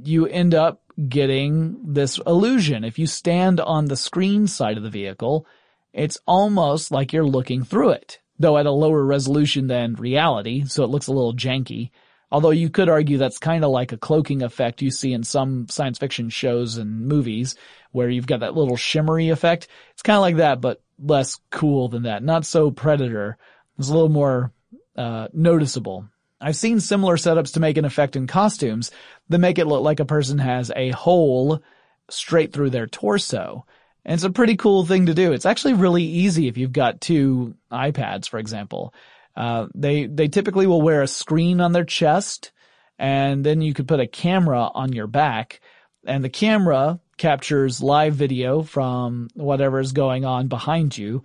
you 0.02 0.24
end 0.26 0.54
up 0.54 0.80
getting 1.06 1.92
this 1.92 2.18
illusion. 2.26 2.82
If 2.82 2.98
you 2.98 3.06
stand 3.06 3.60
on 3.60 3.88
the 3.88 3.96
screen 3.96 4.46
side 4.46 4.78
of 4.78 4.82
the 4.82 4.88
vehicle, 4.88 5.46
it's 5.92 6.18
almost 6.26 6.90
like 6.90 7.12
you're 7.12 7.24
looking 7.24 7.64
through 7.64 7.90
it, 7.90 8.20
though 8.38 8.58
at 8.58 8.66
a 8.66 8.70
lower 8.70 9.04
resolution 9.04 9.66
than 9.66 9.94
reality, 9.94 10.64
so 10.64 10.84
it 10.84 10.90
looks 10.90 11.06
a 11.06 11.12
little 11.12 11.34
janky. 11.34 11.90
Although 12.30 12.50
you 12.50 12.70
could 12.70 12.88
argue 12.88 13.18
that's 13.18 13.38
kind 13.38 13.62
of 13.62 13.70
like 13.70 13.92
a 13.92 13.98
cloaking 13.98 14.42
effect 14.42 14.80
you 14.80 14.90
see 14.90 15.12
in 15.12 15.22
some 15.22 15.68
science 15.68 15.98
fiction 15.98 16.30
shows 16.30 16.78
and 16.78 17.06
movies 17.06 17.56
where 17.90 18.08
you've 18.08 18.26
got 18.26 18.40
that 18.40 18.56
little 18.56 18.76
shimmery 18.76 19.28
effect. 19.28 19.68
It's 19.90 20.02
kind 20.02 20.16
of 20.16 20.22
like 20.22 20.36
that, 20.36 20.62
but 20.62 20.80
less 20.98 21.38
cool 21.50 21.88
than 21.88 22.04
that. 22.04 22.22
Not 22.22 22.46
so 22.46 22.70
predator. 22.70 23.36
It's 23.78 23.90
a 23.90 23.92
little 23.92 24.08
more, 24.08 24.50
uh, 24.96 25.28
noticeable. 25.34 26.08
I've 26.40 26.56
seen 26.56 26.80
similar 26.80 27.16
setups 27.16 27.52
to 27.52 27.60
make 27.60 27.76
an 27.76 27.84
effect 27.84 28.16
in 28.16 28.26
costumes 28.26 28.90
that 29.28 29.38
make 29.38 29.58
it 29.58 29.66
look 29.66 29.82
like 29.82 30.00
a 30.00 30.06
person 30.06 30.38
has 30.38 30.72
a 30.74 30.90
hole 30.90 31.62
straight 32.08 32.52
through 32.52 32.70
their 32.70 32.86
torso. 32.86 33.66
And 34.04 34.14
it's 34.14 34.24
a 34.24 34.30
pretty 34.30 34.56
cool 34.56 34.84
thing 34.84 35.06
to 35.06 35.14
do. 35.14 35.32
It's 35.32 35.46
actually 35.46 35.74
really 35.74 36.02
easy 36.02 36.48
if 36.48 36.56
you've 36.56 36.72
got 36.72 37.00
two 37.00 37.54
iPads, 37.70 38.28
for 38.28 38.38
example. 38.38 38.92
Uh, 39.36 39.66
they, 39.74 40.06
they 40.06 40.28
typically 40.28 40.66
will 40.66 40.82
wear 40.82 41.02
a 41.02 41.08
screen 41.08 41.60
on 41.60 41.72
their 41.72 41.84
chest 41.84 42.52
and 42.98 43.44
then 43.44 43.60
you 43.60 43.74
could 43.74 43.88
put 43.88 44.00
a 44.00 44.06
camera 44.06 44.70
on 44.74 44.92
your 44.92 45.06
back 45.06 45.60
and 46.06 46.22
the 46.22 46.28
camera 46.28 47.00
captures 47.16 47.82
live 47.82 48.14
video 48.14 48.62
from 48.62 49.28
whatever 49.34 49.80
is 49.80 49.92
going 49.92 50.24
on 50.24 50.48
behind 50.48 50.96
you, 50.98 51.22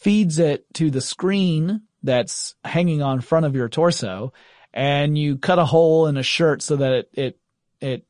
feeds 0.00 0.38
it 0.38 0.64
to 0.74 0.90
the 0.90 1.00
screen 1.00 1.82
that's 2.02 2.54
hanging 2.64 3.02
on 3.02 3.20
front 3.20 3.44
of 3.44 3.54
your 3.54 3.68
torso 3.68 4.32
and 4.72 5.18
you 5.18 5.36
cut 5.36 5.58
a 5.58 5.64
hole 5.64 6.06
in 6.06 6.16
a 6.16 6.22
shirt 6.22 6.62
so 6.62 6.76
that 6.76 6.92
it, 6.92 7.10
it, 7.14 7.38
it 7.80 8.06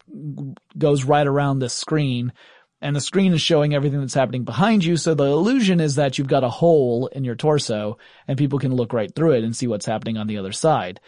goes 0.76 1.04
right 1.04 1.26
around 1.26 1.58
the 1.58 1.68
screen 1.68 2.32
and 2.80 2.96
the 2.96 3.00
screen 3.00 3.32
is 3.32 3.42
showing 3.42 3.75
everything 3.75 4.00
that's 4.00 4.14
happening 4.14 4.44
behind 4.44 4.84
you. 4.84 4.96
So 4.96 5.14
the 5.14 5.25
illusion 5.25 5.80
is 5.80 5.96
that 5.96 6.18
you've 6.18 6.28
got 6.28 6.44
a 6.44 6.49
hole 6.49 7.08
in 7.08 7.25
your 7.25 7.34
torso 7.34 7.99
and 8.26 8.38
people 8.38 8.58
can 8.58 8.75
look 8.75 8.92
right 8.92 9.14
through 9.14 9.32
it 9.32 9.44
and 9.44 9.54
see 9.54 9.66
what's 9.66 9.87
happening 9.87 10.16
on 10.16 10.26
the 10.26 10.38
other 10.38 10.52
side. 10.52 11.00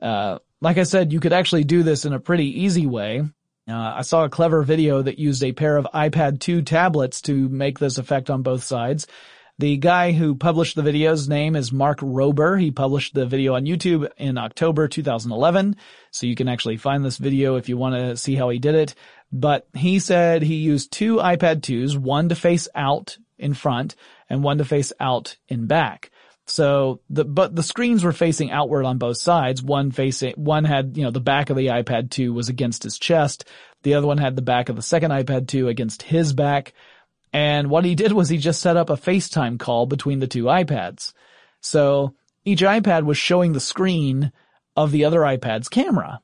Uh, 0.00 0.38
like 0.60 0.78
I 0.78 0.84
said, 0.84 1.12
you 1.12 1.20
could 1.20 1.32
actually 1.32 1.64
do 1.64 1.82
this 1.82 2.04
in 2.04 2.12
a 2.12 2.20
pretty 2.20 2.62
easy 2.62 2.86
way. 2.86 3.22
Uh, 3.68 3.94
I 3.96 4.02
saw 4.02 4.24
a 4.24 4.30
clever 4.30 4.62
video 4.62 5.02
that 5.02 5.18
used 5.18 5.42
a 5.42 5.52
pair 5.52 5.76
of 5.76 5.86
iPad 5.94 6.40
2 6.40 6.62
tablets 6.62 7.20
to 7.22 7.48
make 7.48 7.78
this 7.78 7.98
effect 7.98 8.30
on 8.30 8.42
both 8.42 8.62
sides. 8.62 9.06
The 9.58 9.76
guy 9.76 10.12
who 10.12 10.34
published 10.34 10.76
the 10.76 10.82
video's 10.82 11.28
name 11.28 11.54
is 11.54 11.72
Mark 11.72 12.00
Rober. 12.00 12.60
He 12.60 12.70
published 12.70 13.14
the 13.14 13.26
video 13.26 13.54
on 13.54 13.66
YouTube 13.66 14.10
in 14.16 14.38
October 14.38 14.88
2011. 14.88 15.76
So 16.10 16.26
you 16.26 16.34
can 16.34 16.48
actually 16.48 16.78
find 16.78 17.04
this 17.04 17.18
video 17.18 17.56
if 17.56 17.68
you 17.68 17.76
want 17.76 17.94
to 17.94 18.16
see 18.16 18.34
how 18.34 18.48
he 18.48 18.58
did 18.58 18.74
it. 18.74 18.94
But 19.32 19.66
he 19.74 19.98
said 19.98 20.42
he 20.42 20.56
used 20.56 20.92
two 20.92 21.16
iPad 21.16 21.60
2s, 21.60 21.96
one 21.96 22.28
to 22.28 22.34
face 22.34 22.68
out 22.74 23.16
in 23.38 23.54
front 23.54 23.96
and 24.28 24.44
one 24.44 24.58
to 24.58 24.64
face 24.64 24.92
out 25.00 25.36
in 25.48 25.66
back. 25.66 26.10
So 26.44 27.00
the, 27.08 27.24
but 27.24 27.54
the 27.56 27.62
screens 27.62 28.04
were 28.04 28.12
facing 28.12 28.50
outward 28.50 28.84
on 28.84 28.98
both 28.98 29.16
sides. 29.16 29.62
One 29.62 29.90
facing, 29.90 30.34
one 30.34 30.64
had, 30.64 30.96
you 30.96 31.04
know, 31.04 31.10
the 31.10 31.20
back 31.20 31.50
of 31.50 31.56
the 31.56 31.68
iPad 31.68 32.10
2 32.10 32.32
was 32.32 32.48
against 32.48 32.82
his 32.82 32.98
chest. 32.98 33.48
The 33.84 33.94
other 33.94 34.06
one 34.06 34.18
had 34.18 34.36
the 34.36 34.42
back 34.42 34.68
of 34.68 34.76
the 34.76 34.82
second 34.82 35.12
iPad 35.12 35.48
2 35.48 35.68
against 35.68 36.02
his 36.02 36.32
back. 36.32 36.74
And 37.32 37.70
what 37.70 37.84
he 37.84 37.94
did 37.94 38.12
was 38.12 38.28
he 38.28 38.36
just 38.36 38.60
set 38.60 38.76
up 38.76 38.90
a 38.90 38.96
FaceTime 38.96 39.58
call 39.58 39.86
between 39.86 40.18
the 40.18 40.26
two 40.26 40.44
iPads. 40.44 41.14
So 41.60 42.14
each 42.44 42.60
iPad 42.60 43.04
was 43.04 43.16
showing 43.16 43.52
the 43.52 43.60
screen 43.60 44.32
of 44.76 44.90
the 44.90 45.04
other 45.04 45.20
iPad's 45.20 45.68
camera. 45.68 46.20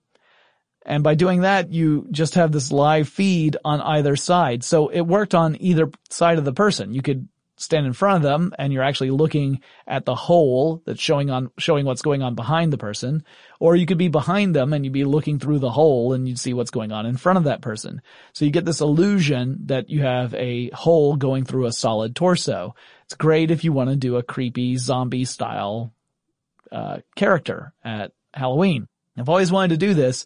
And 0.89 1.05
by 1.05 1.15
doing 1.15 1.43
that, 1.43 1.71
you 1.71 2.07
just 2.11 2.35
have 2.37 2.51
this 2.51 2.73
live 2.73 3.11
feed 3.11 3.59
on 3.63 3.83
either 3.83 4.17
side. 4.17 4.65
So 4.65 4.89
it 4.89 5.03
worked 5.03 5.35
on 5.35 5.61
either 5.61 5.91
side 6.09 6.39
of 6.39 6.47
the 6.47 6.53
person. 6.55 6.95
You 6.95 7.03
could 7.03 7.29
stand 7.59 7.87
in 7.87 7.93
front 7.93 8.17
of 8.17 8.23
them 8.23 8.55
and 8.59 8.73
you're 8.73 8.83
actually 8.83 9.11
looking 9.11 9.61
at 9.87 10.07
the 10.07 10.15
hole 10.15 10.81
that's 10.87 11.01
showing 11.01 11.29
on, 11.29 11.51
showing 11.59 11.85
what's 11.85 12.01
going 12.01 12.23
on 12.23 12.35
behind 12.35 12.73
the 12.73 12.79
person. 12.79 13.23
Or 13.61 13.77
you 13.77 13.85
could 13.85 13.99
be 13.99 14.09
behind 14.09 14.57
them 14.57 14.73
and 14.73 14.83
you'd 14.83 14.95
be 14.95 15.05
looking 15.05 15.39
through 15.39 15.59
the 15.59 15.71
hole 15.71 16.15
and 16.15 16.27
you'd 16.27 16.39
see 16.39 16.55
what's 16.55 16.71
going 16.71 16.91
on 16.91 17.05
in 17.05 17.19
front 17.19 17.37
of 17.37 17.45
that 17.45 17.61
person. 17.61 18.01
So 18.33 18.47
you 18.47 18.51
get 18.51 18.65
this 18.65 18.81
illusion 18.81 19.59
that 19.67 19.91
you 19.91 20.01
have 20.01 20.33
a 20.33 20.71
hole 20.71 21.17
going 21.17 21.45
through 21.45 21.67
a 21.67 21.73
solid 21.73 22.17
torso. 22.17 22.75
It's 23.05 23.15
great 23.15 23.51
if 23.51 23.63
you 23.63 23.75
want 23.75 23.91
to 23.91 23.97
do 23.97 24.17
a 24.17 24.23
creepy 24.23 24.79
zombie 24.79 25.27
style, 25.27 25.93
uh, 26.73 27.01
character 27.15 27.75
at 27.85 28.13
Halloween. 28.33 28.89
I've 29.19 29.29
always 29.29 29.53
wanted 29.53 29.79
to 29.79 29.87
do 29.87 29.95
this, 29.95 30.25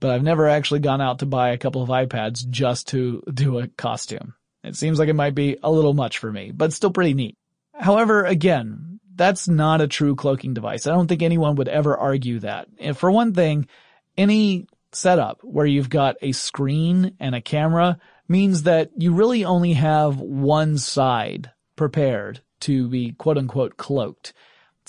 but 0.00 0.10
I've 0.10 0.22
never 0.22 0.48
actually 0.48 0.80
gone 0.80 1.00
out 1.00 1.20
to 1.20 1.26
buy 1.26 1.50
a 1.50 1.58
couple 1.58 1.82
of 1.82 1.88
iPads 1.88 2.48
just 2.48 2.88
to 2.88 3.22
do 3.32 3.58
a 3.58 3.68
costume. 3.68 4.34
It 4.64 4.76
seems 4.76 4.98
like 4.98 5.08
it 5.08 5.14
might 5.14 5.34
be 5.34 5.58
a 5.62 5.70
little 5.70 5.94
much 5.94 6.18
for 6.18 6.30
me, 6.32 6.50
but 6.50 6.72
still 6.72 6.90
pretty 6.90 7.14
neat. 7.14 7.36
However, 7.74 8.24
again, 8.24 9.00
that's 9.14 9.48
not 9.48 9.80
a 9.80 9.88
true 9.88 10.16
cloaking 10.16 10.54
device. 10.54 10.86
I 10.86 10.92
don't 10.92 11.06
think 11.06 11.22
anyone 11.22 11.56
would 11.56 11.68
ever 11.68 11.96
argue 11.96 12.40
that. 12.40 12.68
And 12.78 12.96
for 12.96 13.10
one 13.10 13.32
thing, 13.34 13.68
any 14.16 14.66
setup 14.92 15.40
where 15.42 15.66
you've 15.66 15.90
got 15.90 16.16
a 16.20 16.32
screen 16.32 17.14
and 17.20 17.34
a 17.34 17.40
camera 17.40 17.98
means 18.28 18.64
that 18.64 18.90
you 18.96 19.12
really 19.12 19.44
only 19.44 19.74
have 19.74 20.18
one 20.18 20.78
side 20.78 21.50
prepared 21.76 22.40
to 22.60 22.88
be 22.88 23.12
quote 23.12 23.38
unquote 23.38 23.76
cloaked. 23.76 24.32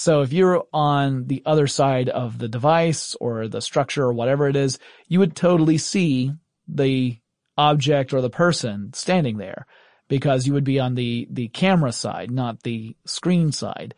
So 0.02 0.24
if 0.24 0.34
you're 0.34 0.64
on 0.74 1.28
the 1.28 1.44
other 1.46 1.68
side 1.68 2.10
of 2.10 2.40
the 2.40 2.48
device 2.48 3.14
or 3.22 3.48
the 3.48 3.62
structure 3.62 4.04
or 4.04 4.14
whatever 4.14 4.48
it 4.48 4.56
is, 4.56 4.80
you 5.08 5.20
would 5.20 5.36
totally 5.36 5.78
see 5.78 6.32
the 6.68 7.20
object 7.56 8.12
or 8.12 8.20
the 8.20 8.32
person 8.32 8.94
standing 8.94 9.38
there 9.38 9.68
because 10.08 10.48
you 10.48 10.54
would 10.54 10.64
be 10.64 10.80
on 10.80 10.96
the, 10.96 11.28
the 11.30 11.50
camera 11.50 11.92
side, 11.92 12.32
not 12.32 12.64
the 12.64 12.96
screen 13.06 13.52
side. 13.52 13.94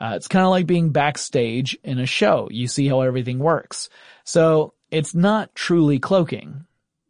Uh, 0.00 0.12
it's 0.14 0.28
kind 0.28 0.44
of 0.44 0.52
like 0.52 0.68
being 0.68 0.90
backstage 0.90 1.76
in 1.82 1.98
a 1.98 2.06
show. 2.06 2.46
You 2.52 2.68
see 2.68 2.86
how 2.86 3.00
everything 3.00 3.40
works. 3.40 3.88
So 4.22 4.74
it's 4.88 5.16
not 5.16 5.56
truly 5.56 5.98
cloaking. 5.98 6.64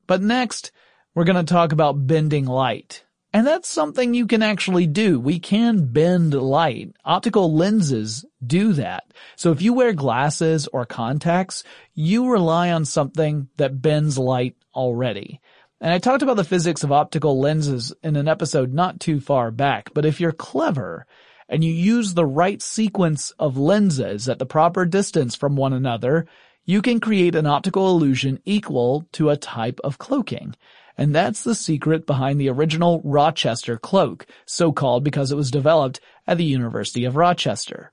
But 0.06 0.22
next, 0.22 0.72
we're 1.14 1.24
going 1.24 1.44
to 1.44 1.52
talk 1.52 1.72
about 1.72 2.06
bending 2.06 2.46
light. 2.46 3.04
And 3.34 3.46
that's 3.46 3.68
something 3.68 4.14
you 4.14 4.26
can 4.26 4.42
actually 4.42 4.86
do. 4.86 5.20
We 5.20 5.38
can 5.38 5.92
bend 5.92 6.32
light. 6.32 6.94
Optical 7.04 7.54
lenses 7.54 8.24
do 8.44 8.72
that. 8.74 9.12
So 9.36 9.52
if 9.52 9.62
you 9.62 9.72
wear 9.72 9.92
glasses 9.92 10.66
or 10.68 10.86
contacts, 10.86 11.64
you 11.94 12.30
rely 12.30 12.70
on 12.70 12.84
something 12.84 13.48
that 13.56 13.82
bends 13.82 14.18
light 14.18 14.56
already. 14.74 15.40
And 15.80 15.92
I 15.92 15.98
talked 15.98 16.22
about 16.22 16.36
the 16.36 16.44
physics 16.44 16.84
of 16.84 16.92
optical 16.92 17.40
lenses 17.40 17.92
in 18.02 18.16
an 18.16 18.28
episode 18.28 18.74
not 18.74 19.00
too 19.00 19.20
far 19.20 19.50
back, 19.50 19.90
but 19.94 20.04
if 20.04 20.20
you're 20.20 20.32
clever 20.32 21.06
and 21.48 21.64
you 21.64 21.72
use 21.72 22.12
the 22.14 22.26
right 22.26 22.60
sequence 22.60 23.30
of 23.38 23.56
lenses 23.56 24.28
at 24.28 24.38
the 24.38 24.46
proper 24.46 24.84
distance 24.84 25.34
from 25.34 25.56
one 25.56 25.72
another, 25.72 26.26
you 26.64 26.82
can 26.82 27.00
create 27.00 27.34
an 27.34 27.46
optical 27.46 27.88
illusion 27.88 28.40
equal 28.44 29.08
to 29.12 29.30
a 29.30 29.36
type 29.36 29.80
of 29.82 29.98
cloaking. 29.98 30.54
And 30.96 31.14
that's 31.14 31.42
the 31.42 31.54
secret 31.54 32.06
behind 32.06 32.38
the 32.38 32.50
original 32.50 33.00
Rochester 33.02 33.78
cloak, 33.78 34.26
so 34.44 34.70
called 34.70 35.02
because 35.02 35.32
it 35.32 35.36
was 35.36 35.50
developed 35.50 35.98
at 36.26 36.36
the 36.36 36.44
University 36.44 37.06
of 37.06 37.16
Rochester. 37.16 37.90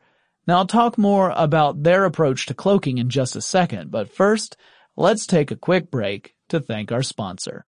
Now 0.48 0.58
I'll 0.58 0.66
talk 0.66 0.98
more 0.98 1.32
about 1.36 1.84
their 1.84 2.06
approach 2.06 2.48
to 2.48 2.56
cloaking 2.56 2.98
in 2.98 3.10
just 3.10 3.36
a 3.36 3.42
second, 3.42 3.92
but 3.92 4.12
first, 4.12 4.58
let's 4.96 5.28
take 5.28 5.52
a 5.52 5.56
quick 5.56 5.92
break 5.92 6.34
to 6.50 6.60
thank 6.60 6.92
our 6.92 7.04
sponsor. 7.04 7.67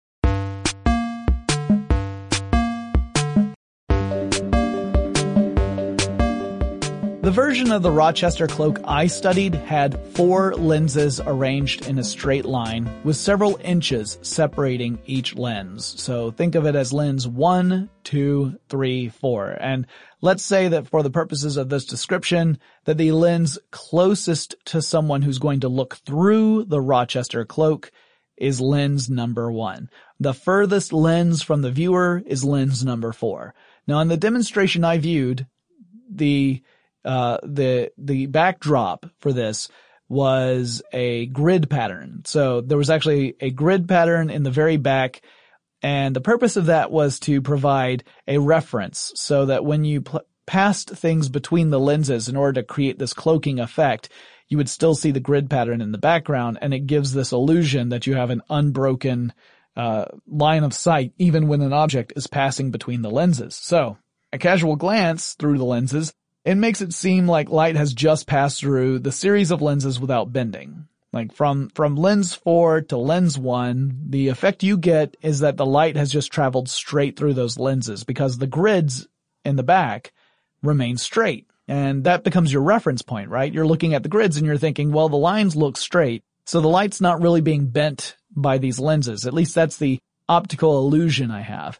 The 7.29 7.35
version 7.35 7.71
of 7.71 7.83
the 7.83 7.91
Rochester 7.91 8.47
cloak 8.47 8.79
I 8.85 9.05
studied 9.05 9.53
had 9.53 10.03
four 10.15 10.55
lenses 10.55 11.21
arranged 11.23 11.85
in 11.87 11.99
a 11.99 12.03
straight 12.03 12.45
line 12.45 12.89
with 13.03 13.17
several 13.17 13.59
inches 13.63 14.17
separating 14.23 14.97
each 15.05 15.35
lens. 15.35 15.85
So 16.01 16.31
think 16.31 16.55
of 16.55 16.65
it 16.65 16.73
as 16.73 16.91
lens 16.91 17.27
one, 17.27 17.91
two, 18.03 18.57
three, 18.67 19.09
four. 19.09 19.55
And 19.61 19.85
let's 20.21 20.43
say 20.43 20.69
that 20.69 20.87
for 20.87 21.03
the 21.03 21.11
purposes 21.11 21.55
of 21.55 21.69
this 21.69 21.85
description, 21.85 22.57
that 22.85 22.97
the 22.97 23.11
lens 23.11 23.59
closest 23.69 24.55
to 24.65 24.81
someone 24.81 25.21
who's 25.21 25.37
going 25.37 25.59
to 25.59 25.69
look 25.69 25.97
through 25.97 26.63
the 26.65 26.81
Rochester 26.81 27.45
cloak 27.45 27.91
is 28.37 28.59
lens 28.59 29.07
number 29.07 29.51
one. 29.51 29.91
The 30.19 30.33
furthest 30.33 30.93
lens 30.93 31.43
from 31.43 31.61
the 31.61 31.69
viewer 31.69 32.23
is 32.25 32.43
lens 32.43 32.83
number 32.83 33.13
four. 33.13 33.53
Now 33.85 33.99
in 33.99 34.07
the 34.07 34.17
demonstration 34.17 34.83
I 34.83 34.97
viewed, 34.97 35.45
the 36.11 36.63
uh, 37.05 37.37
the 37.43 37.91
the 37.97 38.25
backdrop 38.27 39.05
for 39.19 39.33
this 39.33 39.69
was 40.07 40.81
a 40.91 41.27
grid 41.27 41.69
pattern. 41.69 42.23
So 42.25 42.61
there 42.61 42.77
was 42.77 42.89
actually 42.89 43.35
a 43.39 43.51
grid 43.51 43.87
pattern 43.87 44.29
in 44.29 44.43
the 44.43 44.51
very 44.51 44.77
back, 44.77 45.21
and 45.81 46.15
the 46.15 46.21
purpose 46.21 46.57
of 46.57 46.65
that 46.65 46.91
was 46.91 47.19
to 47.21 47.41
provide 47.41 48.03
a 48.27 48.39
reference 48.39 49.13
so 49.15 49.45
that 49.45 49.63
when 49.63 49.85
you 49.85 50.01
pl- 50.01 50.25
passed 50.47 50.89
things 50.89 51.29
between 51.29 51.69
the 51.69 51.79
lenses 51.79 52.27
in 52.27 52.35
order 52.35 52.59
to 52.59 52.67
create 52.67 52.97
this 52.97 53.13
cloaking 53.13 53.59
effect, 53.59 54.09
you 54.47 54.57
would 54.57 54.67
still 54.67 54.95
see 54.95 55.11
the 55.11 55.19
grid 55.19 55.47
pattern 55.47 55.79
in 55.79 55.91
the 55.91 55.97
background, 55.99 56.57
and 56.61 56.73
it 56.73 56.87
gives 56.87 57.13
this 57.13 57.31
illusion 57.31 57.89
that 57.89 58.07
you 58.07 58.15
have 58.15 58.31
an 58.31 58.41
unbroken 58.49 59.31
uh, 59.77 60.05
line 60.27 60.63
of 60.63 60.73
sight 60.73 61.13
even 61.19 61.47
when 61.47 61.61
an 61.61 61.71
object 61.71 62.13
is 62.15 62.27
passing 62.27 62.71
between 62.71 63.03
the 63.03 63.11
lenses. 63.11 63.55
So, 63.55 63.97
a 64.33 64.39
casual 64.39 64.75
glance 64.75 65.35
through 65.35 65.59
the 65.59 65.65
lenses 65.65 66.13
it 66.49 66.55
makes 66.55 66.81
it 66.81 66.93
seem 66.93 67.27
like 67.27 67.51
light 67.51 67.75
has 67.75 67.93
just 67.93 68.25
passed 68.25 68.59
through 68.59 68.97
the 68.97 69.11
series 69.11 69.51
of 69.51 69.61
lenses 69.61 69.99
without 69.99 70.33
bending. 70.33 70.87
Like 71.13 71.31
from, 71.31 71.69
from 71.75 71.95
lens 71.95 72.33
four 72.33 72.81
to 72.81 72.97
lens 72.97 73.37
one, 73.37 74.05
the 74.09 74.29
effect 74.29 74.63
you 74.63 74.75
get 74.75 75.15
is 75.21 75.41
that 75.41 75.57
the 75.57 75.65
light 75.67 75.95
has 75.95 76.11
just 76.11 76.31
traveled 76.31 76.67
straight 76.67 77.15
through 77.15 77.35
those 77.35 77.59
lenses 77.59 78.03
because 78.03 78.39
the 78.39 78.47
grids 78.47 79.07
in 79.45 79.57
the 79.57 79.63
back 79.63 80.11
remain 80.63 80.97
straight. 80.97 81.45
And 81.67 82.05
that 82.05 82.23
becomes 82.23 82.51
your 82.51 82.63
reference 82.63 83.03
point, 83.03 83.29
right? 83.29 83.53
You're 83.53 83.67
looking 83.67 83.93
at 83.93 84.01
the 84.01 84.09
grids 84.09 84.37
and 84.37 84.47
you're 84.47 84.57
thinking, 84.57 84.91
well, 84.91 85.07
the 85.07 85.17
lines 85.17 85.55
look 85.55 85.77
straight. 85.77 86.23
So 86.45 86.61
the 86.61 86.67
light's 86.67 86.99
not 86.99 87.21
really 87.21 87.41
being 87.41 87.67
bent 87.67 88.17
by 88.35 88.57
these 88.57 88.79
lenses. 88.79 89.27
At 89.27 89.35
least 89.35 89.53
that's 89.53 89.77
the 89.77 89.99
optical 90.27 90.79
illusion 90.79 91.29
I 91.29 91.41
have. 91.41 91.79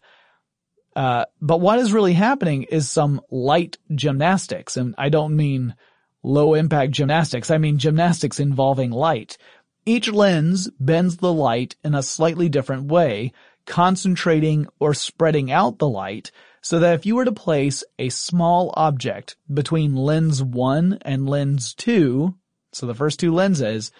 Uh, 1.00 1.24
but 1.40 1.62
what 1.62 1.80
is 1.80 1.94
really 1.94 2.12
happening 2.12 2.64
is 2.64 2.90
some 2.90 3.22
light 3.32 3.78
gymnastics. 3.96 4.76
And 4.76 4.94
I 4.98 5.08
don't 5.08 5.34
mean 5.34 5.76
low 6.24 6.56
impact 6.56 6.92
gymnastics. 6.92 7.50
I 7.50 7.58
mean 7.58 7.78
gymnastics 7.78 8.38
involving 8.38 8.92
light. 8.92 9.38
Each 9.86 10.10
lens 10.10 10.70
bends 10.78 11.16
the 11.16 11.32
light 11.32 11.78
in 11.86 11.96
a 11.96 12.04
slightly 12.04 12.50
different 12.50 12.92
way, 12.92 13.32
concentrating 13.66 14.68
or 14.78 14.94
spreading 14.94 15.50
out 15.50 15.80
the 15.80 15.88
light 15.88 16.32
so 16.62 16.80
that 16.80 16.96
if 16.96 17.06
you 17.06 17.16
were 17.16 17.24
to 17.24 17.32
place 17.32 17.82
a 17.98 18.10
small 18.10 18.74
object 18.76 19.38
between 19.54 19.96
lens 19.96 20.44
1 20.44 21.00
and 21.04 21.30
lens 21.30 21.74
2, 21.76 22.36
so 22.74 22.86
the 22.86 22.94
first 22.94 23.22
two 23.22 23.34
lenses, 23.34 23.94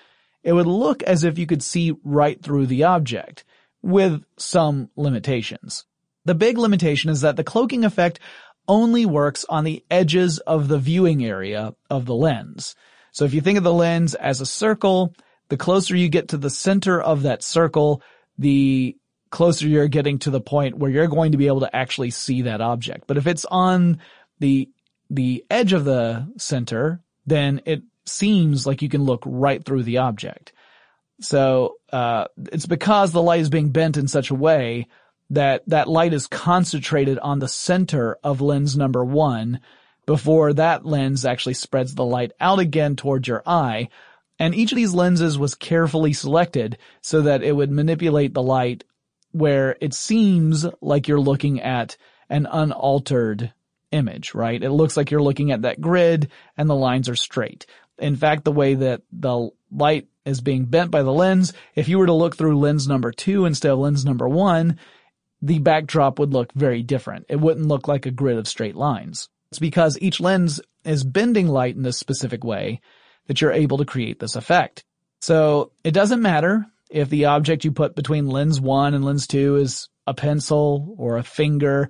it 0.44 0.52
would 0.52 0.68
look 0.68 1.02
as 1.04 1.24
if 1.24 1.40
you 1.40 1.48
could 1.48 1.64
see 1.64 1.96
right 2.04 2.44
through 2.44 2.66
the 2.66 2.84
object, 2.84 3.46
with 3.82 4.22
some 4.36 4.90
limitations. 4.98 5.86
The 6.30 6.36
big 6.36 6.60
limitation 6.60 7.10
is 7.10 7.22
that 7.22 7.38
the 7.38 7.44
cloaking 7.44 7.84
effect 7.84 8.20
only 8.68 9.04
works 9.04 9.48
on 9.50 9.64
the 9.64 9.84
edges 9.90 10.38
of 10.38 10.68
the 10.68 10.78
viewing 10.78 11.26
area 11.26 11.74
of 11.90 12.06
the 12.06 12.14
lens. 12.14 12.76
So 13.12 13.26
if 13.26 13.34
you 13.34 13.42
think 13.42 13.58
of 13.58 13.64
the 13.64 13.74
lens 13.74 14.14
as 14.14 14.40
a 14.40 14.46
circle, 14.46 15.16
the 15.48 15.58
closer 15.58 15.96
you 15.96 16.08
get 16.08 16.28
to 16.28 16.38
the 16.38 16.52
center 16.52 17.02
of 17.02 17.24
that 17.24 17.42
circle, 17.42 18.04
the 18.38 18.96
closer 19.32 19.68
you're 19.68 19.88
getting 19.88 20.20
to 20.20 20.30
the 20.30 20.40
point 20.40 20.78
where 20.78 20.92
you're 20.92 21.08
going 21.08 21.32
to 21.32 21.40
be 21.40 21.48
able 21.48 21.62
to 21.62 21.76
actually 21.76 22.12
see 22.12 22.44
that 22.44 22.62
object. 22.62 23.06
But 23.08 23.18
if 23.18 23.26
it's 23.26 23.46
on 23.46 23.98
the, 24.38 24.70
the 25.10 25.44
edge 25.50 25.74
of 25.74 25.84
the 25.84 26.32
center, 26.38 27.02
then 27.26 27.64
it 27.66 27.82
seems 28.06 28.68
like 28.68 28.84
you 28.84 28.90
can 28.90 29.04
look 29.04 29.24
right 29.26 29.66
through 29.66 29.82
the 29.82 29.98
object. 29.98 30.54
So, 31.22 31.78
uh, 31.92 32.26
it's 32.52 32.68
because 32.68 33.14
the 33.14 33.22
light 33.24 33.42
is 33.42 33.50
being 33.50 33.72
bent 33.72 33.98
in 33.98 34.08
such 34.08 34.30
a 34.30 34.36
way 34.36 34.86
that 35.30 35.64
that 35.68 35.88
light 35.88 36.14
is 36.14 36.28
concentrated 36.28 37.20
on 37.20 37.40
the 37.40 37.48
center 37.48 38.18
of 38.24 38.42
lens 38.42 38.76
number 38.76 39.04
one 39.04 39.60
before 40.06 40.54
that 40.54 40.86
lens 40.86 41.24
actually 41.24 41.54
spreads 41.54 41.94
the 41.94 42.06
light 42.06 42.32
out 42.40 42.58
again 42.58 42.96
towards 42.96 43.28
your 43.28 43.44
eye. 43.46 43.90
And 44.40 44.56
each 44.56 44.72
of 44.72 44.76
these 44.76 44.94
lenses 44.94 45.38
was 45.38 45.54
carefully 45.54 46.14
selected 46.14 46.78
so 47.02 47.22
that 47.22 47.44
it 47.44 47.56
would 47.56 47.70
manipulate 47.70 48.34
the 48.34 48.42
light 48.42 48.84
where 49.32 49.78
it 49.80 49.94
seems 49.94 50.66
like 50.82 51.08
you're 51.08 51.20
looking 51.20 51.62
at 51.62 51.96
an 52.30 52.48
unaltered 52.52 53.54
image, 53.92 54.34
right? 54.34 54.62
It 54.62 54.72
looks 54.72 54.98
like 54.98 55.12
you're 55.12 55.22
looking 55.22 55.52
at 55.52 55.62
that 55.64 55.82
grid 55.82 56.30
and 56.58 56.70
the 56.70 56.76
lines 56.76 57.10
are 57.10 57.16
straight. 57.16 57.66
In 58.00 58.16
fact, 58.16 58.46
the 58.46 58.52
way 58.52 58.76
that 58.76 59.02
the 59.12 59.50
light 59.72 60.08
is 60.26 60.42
being 60.42 60.66
bent 60.66 60.90
by 60.90 61.04
the 61.04 61.14
lens, 61.14 61.54
if 61.76 61.88
you 61.88 62.00
were 62.00 62.06
to 62.06 62.14
look 62.14 62.36
through 62.36 62.58
lens 62.58 62.88
number 62.88 63.12
two 63.12 63.46
instead 63.46 63.72
of 63.72 63.80
lens 63.80 64.06
number 64.06 64.28
one, 64.28 64.80
the 65.42 65.60
backdrop 65.60 66.20
would 66.20 66.34
look 66.34 66.52
very 66.54 66.84
different. 66.84 67.26
It 67.30 67.40
wouldn't 67.40 67.68
look 67.68 67.88
like 67.88 68.06
a 68.06 68.12
grid 68.12 68.38
of 68.38 68.48
straight 68.48 68.76
lines. 68.76 69.30
It's 69.52 69.60
because 69.60 69.98
each 70.02 70.20
lens 70.20 70.62
is 70.84 71.04
bending 71.04 71.48
light 71.48 71.76
in 71.76 71.82
this 71.82 71.98
specific 71.98 72.44
way 72.44 72.82
that 73.28 73.42
you're 73.42 73.52
able 73.52 73.78
to 73.78 73.86
create 73.86 74.20
this 74.20 74.36
effect. 74.36 74.84
So 75.22 75.72
it 75.84 75.92
doesn't 75.92 76.22
matter 76.22 76.66
if 76.90 77.10
the 77.10 77.26
object 77.26 77.64
you 77.64 77.72
put 77.72 77.96
between 77.96 78.28
lens 78.28 78.60
one 78.60 78.94
and 78.94 79.06
lens 79.06 79.28
two 79.28 79.58
is 79.58 79.90
a 80.08 80.14
pencil 80.14 80.96
or 80.98 81.18
a 81.18 81.24
finger. 81.24 81.90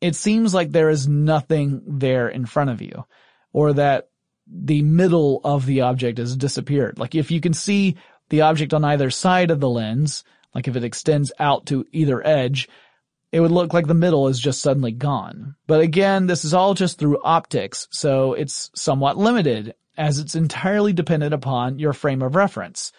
It 0.00 0.16
seems 0.16 0.54
like 0.54 0.70
there 0.70 0.90
is 0.90 1.06
nothing 1.06 1.82
there 1.86 2.28
in 2.28 2.46
front 2.46 2.70
of 2.70 2.80
you 2.80 3.04
or 3.52 3.74
that 3.74 4.08
the 4.46 4.82
middle 4.82 5.40
of 5.44 5.66
the 5.66 5.82
object 5.82 6.18
has 6.18 6.36
disappeared. 6.36 6.98
Like 6.98 7.14
if 7.14 7.30
you 7.30 7.40
can 7.40 7.54
see 7.54 7.96
the 8.30 8.42
object 8.42 8.72
on 8.74 8.84
either 8.84 9.10
side 9.10 9.50
of 9.50 9.60
the 9.60 9.68
lens, 9.68 10.24
like 10.54 10.68
if 10.68 10.76
it 10.76 10.84
extends 10.84 11.32
out 11.38 11.66
to 11.66 11.84
either 11.92 12.26
edge, 12.26 12.68
it 13.32 13.40
would 13.40 13.52
look 13.52 13.72
like 13.72 13.86
the 13.86 13.94
middle 13.94 14.28
is 14.28 14.40
just 14.40 14.60
suddenly 14.60 14.92
gone. 14.92 15.54
But 15.66 15.80
again, 15.80 16.26
this 16.26 16.44
is 16.44 16.54
all 16.54 16.74
just 16.74 16.98
through 16.98 17.22
optics, 17.22 17.86
so 17.90 18.34
it's 18.34 18.70
somewhat 18.74 19.16
limited 19.16 19.74
as 19.96 20.18
it's 20.18 20.34
entirely 20.34 20.92
dependent 20.92 21.34
upon 21.34 21.78
your 21.78 21.92
frame 21.92 22.22
of 22.22 22.34
reference. 22.34 22.92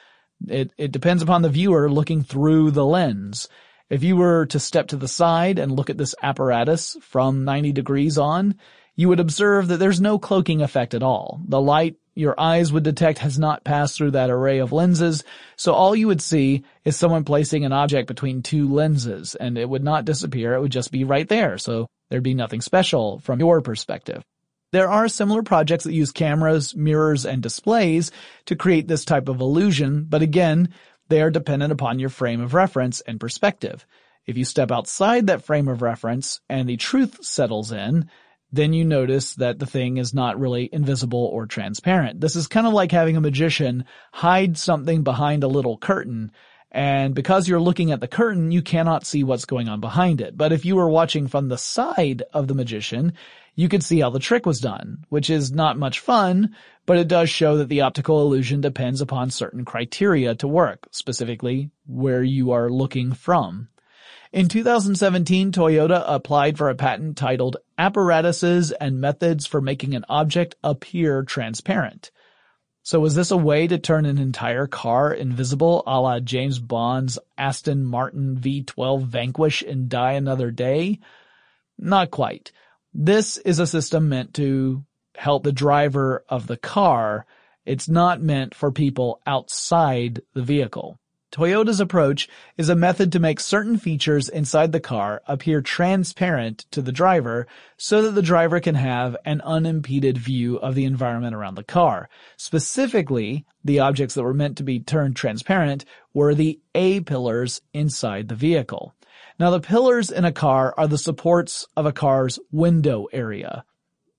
It, 0.47 0.71
it 0.77 0.91
depends 0.91 1.21
upon 1.21 1.41
the 1.41 1.49
viewer 1.49 1.89
looking 1.89 2.23
through 2.23 2.71
the 2.71 2.85
lens. 2.85 3.49
If 3.89 4.03
you 4.03 4.15
were 4.15 4.45
to 4.47 4.59
step 4.59 4.87
to 4.87 4.97
the 4.97 5.07
side 5.07 5.59
and 5.59 5.71
look 5.71 5.89
at 5.89 5.97
this 5.97 6.15
apparatus 6.23 6.95
from 7.01 7.43
90 7.43 7.73
degrees 7.73 8.17
on, 8.17 8.55
you 9.01 9.09
would 9.09 9.19
observe 9.19 9.67
that 9.67 9.77
there's 9.77 9.99
no 9.99 10.19
cloaking 10.19 10.61
effect 10.61 10.93
at 10.93 11.01
all. 11.01 11.41
The 11.47 11.59
light 11.59 11.95
your 12.13 12.39
eyes 12.39 12.71
would 12.71 12.83
detect 12.83 13.17
has 13.17 13.39
not 13.39 13.63
passed 13.63 13.97
through 13.97 14.11
that 14.11 14.29
array 14.29 14.59
of 14.59 14.71
lenses, 14.71 15.23
so 15.55 15.73
all 15.73 15.95
you 15.95 16.05
would 16.05 16.21
see 16.21 16.63
is 16.85 16.95
someone 16.95 17.23
placing 17.23 17.65
an 17.65 17.73
object 17.73 18.07
between 18.07 18.43
two 18.43 18.71
lenses, 18.71 19.33
and 19.33 19.57
it 19.57 19.67
would 19.67 19.83
not 19.83 20.05
disappear, 20.05 20.53
it 20.53 20.61
would 20.61 20.71
just 20.71 20.91
be 20.91 21.03
right 21.03 21.27
there, 21.27 21.57
so 21.57 21.87
there'd 22.09 22.21
be 22.21 22.35
nothing 22.35 22.61
special 22.61 23.17
from 23.21 23.39
your 23.39 23.61
perspective. 23.61 24.21
There 24.71 24.91
are 24.91 25.07
similar 25.07 25.41
projects 25.41 25.85
that 25.85 25.93
use 25.93 26.11
cameras, 26.11 26.75
mirrors, 26.75 27.25
and 27.25 27.41
displays 27.41 28.11
to 28.45 28.55
create 28.55 28.87
this 28.87 29.03
type 29.03 29.29
of 29.29 29.41
illusion, 29.41 30.05
but 30.07 30.21
again, 30.21 30.69
they 31.07 31.23
are 31.23 31.31
dependent 31.31 31.71
upon 31.71 31.97
your 31.97 32.09
frame 32.09 32.41
of 32.41 32.53
reference 32.53 33.01
and 33.01 33.19
perspective. 33.19 33.83
If 34.27 34.37
you 34.37 34.45
step 34.45 34.69
outside 34.69 35.25
that 35.25 35.43
frame 35.43 35.67
of 35.67 35.81
reference 35.81 36.39
and 36.47 36.69
the 36.69 36.77
truth 36.77 37.25
settles 37.25 37.71
in, 37.71 38.07
then 38.51 38.73
you 38.73 38.83
notice 38.83 39.35
that 39.35 39.59
the 39.59 39.65
thing 39.65 39.97
is 39.97 40.13
not 40.13 40.39
really 40.39 40.69
invisible 40.71 41.25
or 41.25 41.45
transparent. 41.45 42.19
This 42.19 42.35
is 42.35 42.47
kind 42.47 42.67
of 42.67 42.73
like 42.73 42.91
having 42.91 43.17
a 43.17 43.21
magician 43.21 43.85
hide 44.11 44.57
something 44.57 45.03
behind 45.03 45.43
a 45.43 45.47
little 45.47 45.77
curtain 45.77 46.31
and 46.71 47.13
because 47.13 47.49
you're 47.49 47.59
looking 47.59 47.91
at 47.91 47.99
the 47.99 48.07
curtain, 48.07 48.51
you 48.51 48.61
cannot 48.61 49.05
see 49.05 49.25
what's 49.25 49.45
going 49.45 49.67
on 49.67 49.81
behind 49.81 50.21
it. 50.21 50.37
But 50.37 50.53
if 50.53 50.63
you 50.63 50.77
were 50.77 50.89
watching 50.89 51.27
from 51.27 51.49
the 51.49 51.57
side 51.57 52.23
of 52.33 52.47
the 52.47 52.55
magician, 52.55 53.13
you 53.55 53.67
could 53.67 53.83
see 53.83 53.99
how 53.99 54.09
the 54.09 54.19
trick 54.19 54.45
was 54.45 54.61
done, 54.61 55.03
which 55.09 55.29
is 55.29 55.51
not 55.51 55.77
much 55.77 55.99
fun, 55.99 56.55
but 56.85 56.97
it 56.97 57.09
does 57.09 57.29
show 57.29 57.57
that 57.57 57.67
the 57.67 57.81
optical 57.81 58.21
illusion 58.21 58.61
depends 58.61 59.01
upon 59.01 59.29
certain 59.29 59.65
criteria 59.65 60.33
to 60.35 60.47
work, 60.47 60.87
specifically 60.91 61.71
where 61.85 62.23
you 62.23 62.51
are 62.51 62.69
looking 62.69 63.11
from. 63.11 63.67
In 64.33 64.47
2017, 64.47 65.51
Toyota 65.51 66.05
applied 66.07 66.57
for 66.57 66.69
a 66.69 66.75
patent 66.75 67.17
titled 67.17 67.57
Apparatuses 67.77 68.71
and 68.71 69.01
Methods 69.01 69.45
for 69.45 69.59
Making 69.59 69.93
an 69.93 70.05
Object 70.07 70.55
Appear 70.63 71.23
Transparent. 71.23 72.11
So 72.81 73.01
was 73.01 73.13
this 73.13 73.31
a 73.31 73.37
way 73.37 73.67
to 73.67 73.77
turn 73.77 74.05
an 74.05 74.17
entire 74.17 74.67
car 74.67 75.13
invisible 75.13 75.83
a 75.85 75.99
la 75.99 76.21
James 76.21 76.59
Bond's 76.59 77.19
Aston 77.37 77.83
Martin 77.83 78.37
V12 78.37 79.05
Vanquish 79.05 79.63
and 79.63 79.89
Die 79.89 80.13
Another 80.13 80.49
Day? 80.49 80.99
Not 81.77 82.09
quite. 82.09 82.53
This 82.93 83.35
is 83.35 83.59
a 83.59 83.67
system 83.67 84.07
meant 84.07 84.35
to 84.35 84.85
help 85.13 85.43
the 85.43 85.51
driver 85.51 86.23
of 86.29 86.47
the 86.47 86.57
car. 86.57 87.25
It's 87.65 87.89
not 87.89 88.21
meant 88.21 88.55
for 88.55 88.71
people 88.71 89.19
outside 89.27 90.21
the 90.33 90.41
vehicle. 90.41 91.00
Toyota's 91.31 91.79
approach 91.79 92.27
is 92.57 92.67
a 92.67 92.75
method 92.75 93.13
to 93.13 93.19
make 93.19 93.39
certain 93.39 93.77
features 93.77 94.27
inside 94.27 94.73
the 94.73 94.81
car 94.81 95.21
appear 95.25 95.61
transparent 95.61 96.65
to 96.71 96.81
the 96.81 96.91
driver 96.91 97.47
so 97.77 98.01
that 98.01 98.11
the 98.11 98.21
driver 98.21 98.59
can 98.59 98.75
have 98.75 99.15
an 99.23 99.39
unimpeded 99.41 100.17
view 100.17 100.57
of 100.57 100.75
the 100.75 100.83
environment 100.83 101.33
around 101.33 101.55
the 101.55 101.63
car. 101.63 102.09
Specifically, 102.35 103.45
the 103.63 103.79
objects 103.79 104.15
that 104.15 104.23
were 104.23 104.33
meant 104.33 104.57
to 104.57 104.63
be 104.63 104.81
turned 104.81 105.15
transparent 105.15 105.85
were 106.13 106.35
the 106.35 106.59
A-pillars 106.75 107.61
inside 107.73 108.27
the 108.27 108.35
vehicle. 108.35 108.93
Now 109.39 109.51
the 109.51 109.61
pillars 109.61 110.11
in 110.11 110.25
a 110.25 110.33
car 110.33 110.73
are 110.77 110.87
the 110.87 110.97
supports 110.97 111.65
of 111.77 111.85
a 111.85 111.93
car's 111.93 112.39
window 112.51 113.07
area, 113.13 113.63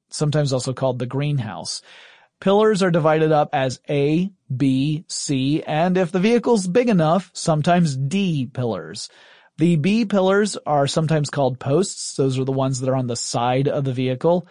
sometimes 0.09 0.51
also 0.51 0.73
called 0.73 0.99
the 0.99 1.07
greenhouse. 1.07 1.83
Pillars 2.43 2.83
are 2.83 2.91
divided 2.91 3.31
up 3.31 3.51
as 3.53 3.79
A, 3.89 4.29
B, 4.55 5.05
C, 5.07 5.63
and 5.63 5.97
if 5.97 6.11
the 6.11 6.19
vehicle's 6.19 6.67
big 6.67 6.89
enough, 6.89 7.31
sometimes 7.35 7.97
D 7.97 8.51
pillars. 8.53 9.09
The 9.59 9.77
B 9.77 10.07
pillars 10.07 10.57
are 10.67 10.89
sometimes 10.89 11.31
called 11.31 11.61
posts. 11.61 12.17
Those 12.17 12.41
are 12.41 12.45
the 12.45 12.51
ones 12.51 12.81
that 12.81 12.91
are 12.91 12.97
on 12.97 13.07
the 13.07 13.15
side 13.15 13.69
of 13.69 13.85
the 13.85 13.93
vehicle. 13.93 14.49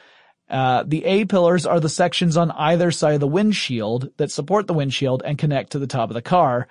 Uh, 0.50 0.86
the 0.88 1.04
A 1.04 1.26
pillars 1.26 1.66
are 1.66 1.82
the 1.82 1.90
sections 1.90 2.38
on 2.38 2.52
either 2.52 2.92
side 2.92 3.16
of 3.16 3.20
the 3.20 3.28
windshield 3.28 4.08
that 4.16 4.32
support 4.32 4.68
the 4.68 4.74
windshield 4.74 5.22
and 5.26 5.38
connect 5.38 5.74
to 5.74 5.80
the 5.80 5.86
top 5.86 6.10
of 6.10 6.14
the 6.14 6.22
car. 6.22 6.70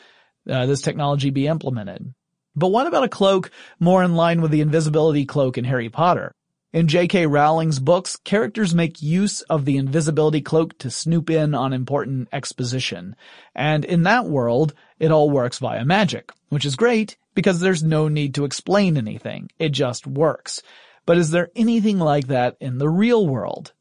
uh, 0.49 0.65
this 0.65 0.81
technology 0.81 1.29
be 1.29 1.47
implemented. 1.47 2.13
But 2.55 2.69
what 2.69 2.87
about 2.87 3.03
a 3.03 3.09
cloak 3.09 3.51
more 3.79 4.01
in 4.03 4.15
line 4.15 4.41
with 4.41 4.51
the 4.51 4.61
invisibility 4.61 5.25
cloak 5.25 5.57
in 5.57 5.65
Harry 5.65 5.89
Potter? 5.89 6.33
In 6.73 6.87
J.K. 6.87 7.27
Rowling's 7.27 7.77
books, 7.77 8.15
characters 8.15 8.73
make 8.73 8.99
use 8.99 9.41
of 9.41 9.63
the 9.63 9.77
invisibility 9.77 10.41
cloak 10.41 10.75
to 10.79 10.89
snoop 10.89 11.29
in 11.29 11.53
on 11.53 11.71
important 11.71 12.29
exposition. 12.33 13.15
And 13.53 13.85
in 13.85 14.01
that 14.03 14.25
world, 14.25 14.73
it 14.97 15.11
all 15.11 15.29
works 15.29 15.59
via 15.59 15.85
magic, 15.85 16.31
which 16.49 16.65
is 16.65 16.75
great 16.75 17.15
because 17.35 17.59
there's 17.59 17.83
no 17.83 18.07
need 18.07 18.33
to 18.33 18.45
explain 18.45 18.97
anything. 18.97 19.51
It 19.59 19.69
just 19.69 20.07
works. 20.07 20.63
But 21.05 21.19
is 21.19 21.29
there 21.29 21.51
anything 21.55 21.99
like 21.99 22.25
that 22.27 22.57
in 22.59 22.79
the 22.79 22.89
real 22.89 23.27
world? 23.27 23.71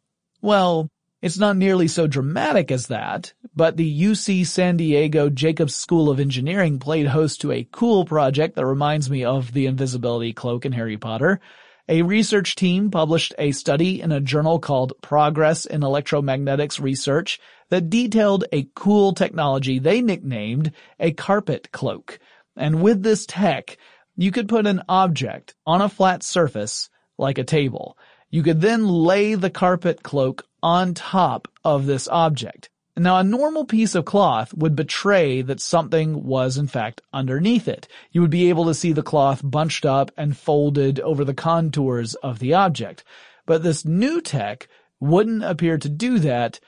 Well, 0.42 0.90
it's 1.22 1.38
not 1.38 1.56
nearly 1.56 1.88
so 1.88 2.06
dramatic 2.06 2.70
as 2.70 2.88
that, 2.88 3.32
but 3.56 3.78
the 3.78 4.02
UC 4.02 4.46
San 4.46 4.76
Diego 4.76 5.30
Jacobs 5.30 5.74
School 5.74 6.10
of 6.10 6.20
Engineering 6.20 6.78
played 6.78 7.06
host 7.06 7.40
to 7.40 7.52
a 7.52 7.66
cool 7.72 8.04
project 8.04 8.54
that 8.56 8.66
reminds 8.66 9.08
me 9.08 9.24
of 9.24 9.54
the 9.54 9.64
invisibility 9.64 10.34
cloak 10.34 10.66
in 10.66 10.72
Harry 10.72 10.98
Potter. 10.98 11.40
A 11.88 12.02
research 12.02 12.54
team 12.54 12.92
published 12.92 13.34
a 13.38 13.50
study 13.50 14.00
in 14.00 14.12
a 14.12 14.20
journal 14.20 14.60
called 14.60 14.92
Progress 15.02 15.66
in 15.66 15.80
Electromagnetics 15.80 16.80
Research 16.80 17.40
that 17.70 17.90
detailed 17.90 18.44
a 18.52 18.68
cool 18.76 19.14
technology 19.14 19.80
they 19.80 20.00
nicknamed 20.00 20.72
a 21.00 21.12
carpet 21.12 21.72
cloak. 21.72 22.20
And 22.56 22.82
with 22.82 23.02
this 23.02 23.26
tech, 23.26 23.78
you 24.16 24.30
could 24.30 24.48
put 24.48 24.66
an 24.66 24.82
object 24.88 25.54
on 25.66 25.80
a 25.80 25.88
flat 25.88 26.22
surface 26.22 26.88
like 27.18 27.38
a 27.38 27.44
table. 27.44 27.98
You 28.30 28.44
could 28.44 28.60
then 28.60 28.86
lay 28.86 29.34
the 29.34 29.50
carpet 29.50 30.04
cloak 30.04 30.44
on 30.62 30.94
top 30.94 31.48
of 31.64 31.86
this 31.86 32.06
object. 32.06 32.70
Now 32.96 33.16
a 33.16 33.24
normal 33.24 33.64
piece 33.64 33.94
of 33.94 34.04
cloth 34.04 34.52
would 34.52 34.76
betray 34.76 35.40
that 35.40 35.60
something 35.60 36.24
was 36.24 36.58
in 36.58 36.66
fact 36.66 37.00
underneath 37.10 37.66
it. 37.66 37.88
You 38.10 38.20
would 38.20 38.30
be 38.30 38.50
able 38.50 38.66
to 38.66 38.74
see 38.74 38.92
the 38.92 39.02
cloth 39.02 39.40
bunched 39.42 39.86
up 39.86 40.10
and 40.14 40.36
folded 40.36 41.00
over 41.00 41.24
the 41.24 41.32
contours 41.32 42.14
of 42.16 42.38
the 42.38 42.52
object. 42.52 43.02
But 43.46 43.62
this 43.62 43.86
new 43.86 44.20
tech 44.20 44.68
wouldn't 45.00 45.42
appear 45.42 45.78
to 45.78 45.88
do 45.88 46.18
that, 46.18 46.60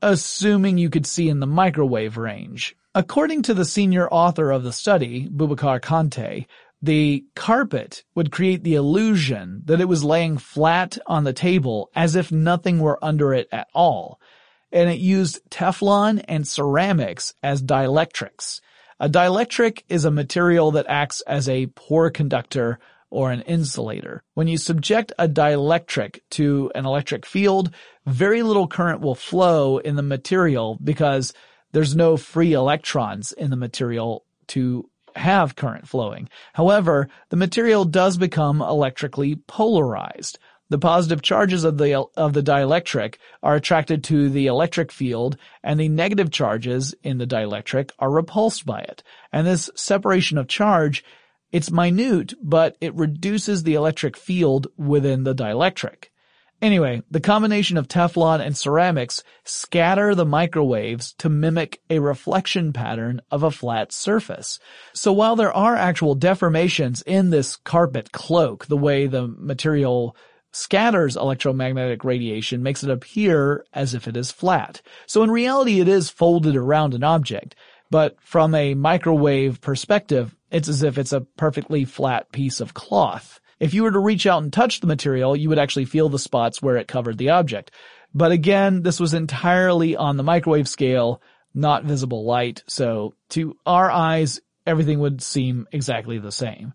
assuming 0.00 0.78
you 0.78 0.88
could 0.88 1.04
see 1.04 1.28
in 1.28 1.40
the 1.40 1.48
microwave 1.48 2.16
range. 2.16 2.76
According 2.94 3.42
to 3.42 3.54
the 3.54 3.64
senior 3.64 4.08
author 4.08 4.52
of 4.52 4.62
the 4.62 4.72
study, 4.72 5.28
Boubacar 5.28 5.80
Kanté, 5.80 6.46
the 6.80 7.24
carpet 7.34 8.04
would 8.14 8.30
create 8.30 8.62
the 8.62 8.76
illusion 8.76 9.62
that 9.64 9.80
it 9.80 9.88
was 9.88 10.04
laying 10.04 10.38
flat 10.38 10.96
on 11.06 11.24
the 11.24 11.32
table 11.32 11.90
as 11.96 12.14
if 12.14 12.30
nothing 12.30 12.78
were 12.78 13.04
under 13.04 13.34
it 13.34 13.48
at 13.50 13.66
all 13.74 14.20
and 14.72 14.90
it 14.90 14.98
used 14.98 15.40
Teflon 15.50 16.24
and 16.28 16.46
ceramics 16.46 17.34
as 17.42 17.62
dielectrics. 17.62 18.60
A 18.98 19.08
dielectric 19.08 19.82
is 19.88 20.04
a 20.04 20.10
material 20.10 20.72
that 20.72 20.86
acts 20.88 21.22
as 21.22 21.48
a 21.48 21.66
poor 21.74 22.10
conductor 22.10 22.78
or 23.10 23.30
an 23.32 23.40
insulator. 23.42 24.22
When 24.34 24.46
you 24.46 24.56
subject 24.56 25.12
a 25.18 25.28
dielectric 25.28 26.20
to 26.30 26.70
an 26.74 26.86
electric 26.86 27.26
field, 27.26 27.74
very 28.06 28.42
little 28.42 28.68
current 28.68 29.00
will 29.00 29.14
flow 29.14 29.78
in 29.78 29.96
the 29.96 30.02
material 30.02 30.78
because 30.82 31.32
there's 31.72 31.96
no 31.96 32.16
free 32.16 32.52
electrons 32.52 33.32
in 33.32 33.50
the 33.50 33.56
material 33.56 34.24
to 34.48 34.88
have 35.16 35.56
current 35.56 35.88
flowing. 35.88 36.28
However, 36.52 37.08
the 37.30 37.36
material 37.36 37.84
does 37.84 38.16
become 38.16 38.60
electrically 38.62 39.36
polarized. 39.36 40.38
The 40.70 40.78
positive 40.78 41.20
charges 41.20 41.64
of 41.64 41.78
the, 41.78 42.06
of 42.16 42.32
the 42.32 42.42
dielectric 42.42 43.16
are 43.42 43.56
attracted 43.56 44.04
to 44.04 44.28
the 44.28 44.46
electric 44.46 44.92
field 44.92 45.36
and 45.64 45.78
the 45.78 45.88
negative 45.88 46.30
charges 46.30 46.94
in 47.02 47.18
the 47.18 47.26
dielectric 47.26 47.90
are 47.98 48.10
repulsed 48.10 48.64
by 48.64 48.80
it. 48.80 49.02
And 49.32 49.46
this 49.46 49.68
separation 49.74 50.38
of 50.38 50.46
charge, 50.46 51.04
it's 51.50 51.72
minute, 51.72 52.34
but 52.40 52.76
it 52.80 52.94
reduces 52.94 53.64
the 53.64 53.74
electric 53.74 54.16
field 54.16 54.68
within 54.76 55.24
the 55.24 55.34
dielectric. 55.34 56.04
Anyway, 56.62 57.02
the 57.10 57.20
combination 57.20 57.76
of 57.76 57.88
Teflon 57.88 58.40
and 58.40 58.56
ceramics 58.56 59.24
scatter 59.44 60.14
the 60.14 60.26
microwaves 60.26 61.14
to 61.14 61.30
mimic 61.30 61.80
a 61.88 61.98
reflection 61.98 62.72
pattern 62.72 63.22
of 63.30 63.42
a 63.42 63.50
flat 63.50 63.92
surface. 63.92 64.60
So 64.92 65.10
while 65.12 65.36
there 65.36 65.52
are 65.52 65.74
actual 65.74 66.14
deformations 66.14 67.02
in 67.06 67.30
this 67.30 67.56
carpet 67.56 68.12
cloak, 68.12 68.66
the 68.66 68.76
way 68.76 69.06
the 69.06 69.26
material 69.26 70.14
scatters 70.52 71.16
electromagnetic 71.16 72.04
radiation 72.04 72.62
makes 72.62 72.82
it 72.82 72.90
appear 72.90 73.64
as 73.72 73.94
if 73.94 74.08
it 74.08 74.16
is 74.16 74.30
flat. 74.30 74.82
So 75.06 75.22
in 75.22 75.30
reality 75.30 75.80
it 75.80 75.88
is 75.88 76.10
folded 76.10 76.56
around 76.56 76.94
an 76.94 77.04
object, 77.04 77.54
but 77.90 78.16
from 78.20 78.54
a 78.54 78.74
microwave 78.74 79.60
perspective, 79.60 80.34
it's 80.50 80.68
as 80.68 80.82
if 80.82 80.98
it's 80.98 81.12
a 81.12 81.20
perfectly 81.20 81.84
flat 81.84 82.30
piece 82.32 82.60
of 82.60 82.74
cloth. 82.74 83.40
If 83.58 83.74
you 83.74 83.82
were 83.82 83.92
to 83.92 83.98
reach 83.98 84.26
out 84.26 84.42
and 84.42 84.52
touch 84.52 84.80
the 84.80 84.86
material, 84.86 85.36
you 85.36 85.48
would 85.48 85.58
actually 85.58 85.84
feel 85.84 86.08
the 86.08 86.18
spots 86.18 86.62
where 86.62 86.76
it 86.76 86.88
covered 86.88 87.18
the 87.18 87.30
object. 87.30 87.72
But 88.14 88.32
again, 88.32 88.82
this 88.82 88.98
was 88.98 89.14
entirely 89.14 89.96
on 89.96 90.16
the 90.16 90.22
microwave 90.22 90.68
scale, 90.68 91.20
not 91.54 91.84
visible 91.84 92.24
light, 92.24 92.64
so 92.66 93.14
to 93.30 93.56
our 93.66 93.90
eyes, 93.90 94.40
everything 94.66 95.00
would 95.00 95.20
seem 95.20 95.66
exactly 95.72 96.18
the 96.18 96.32
same. 96.32 96.72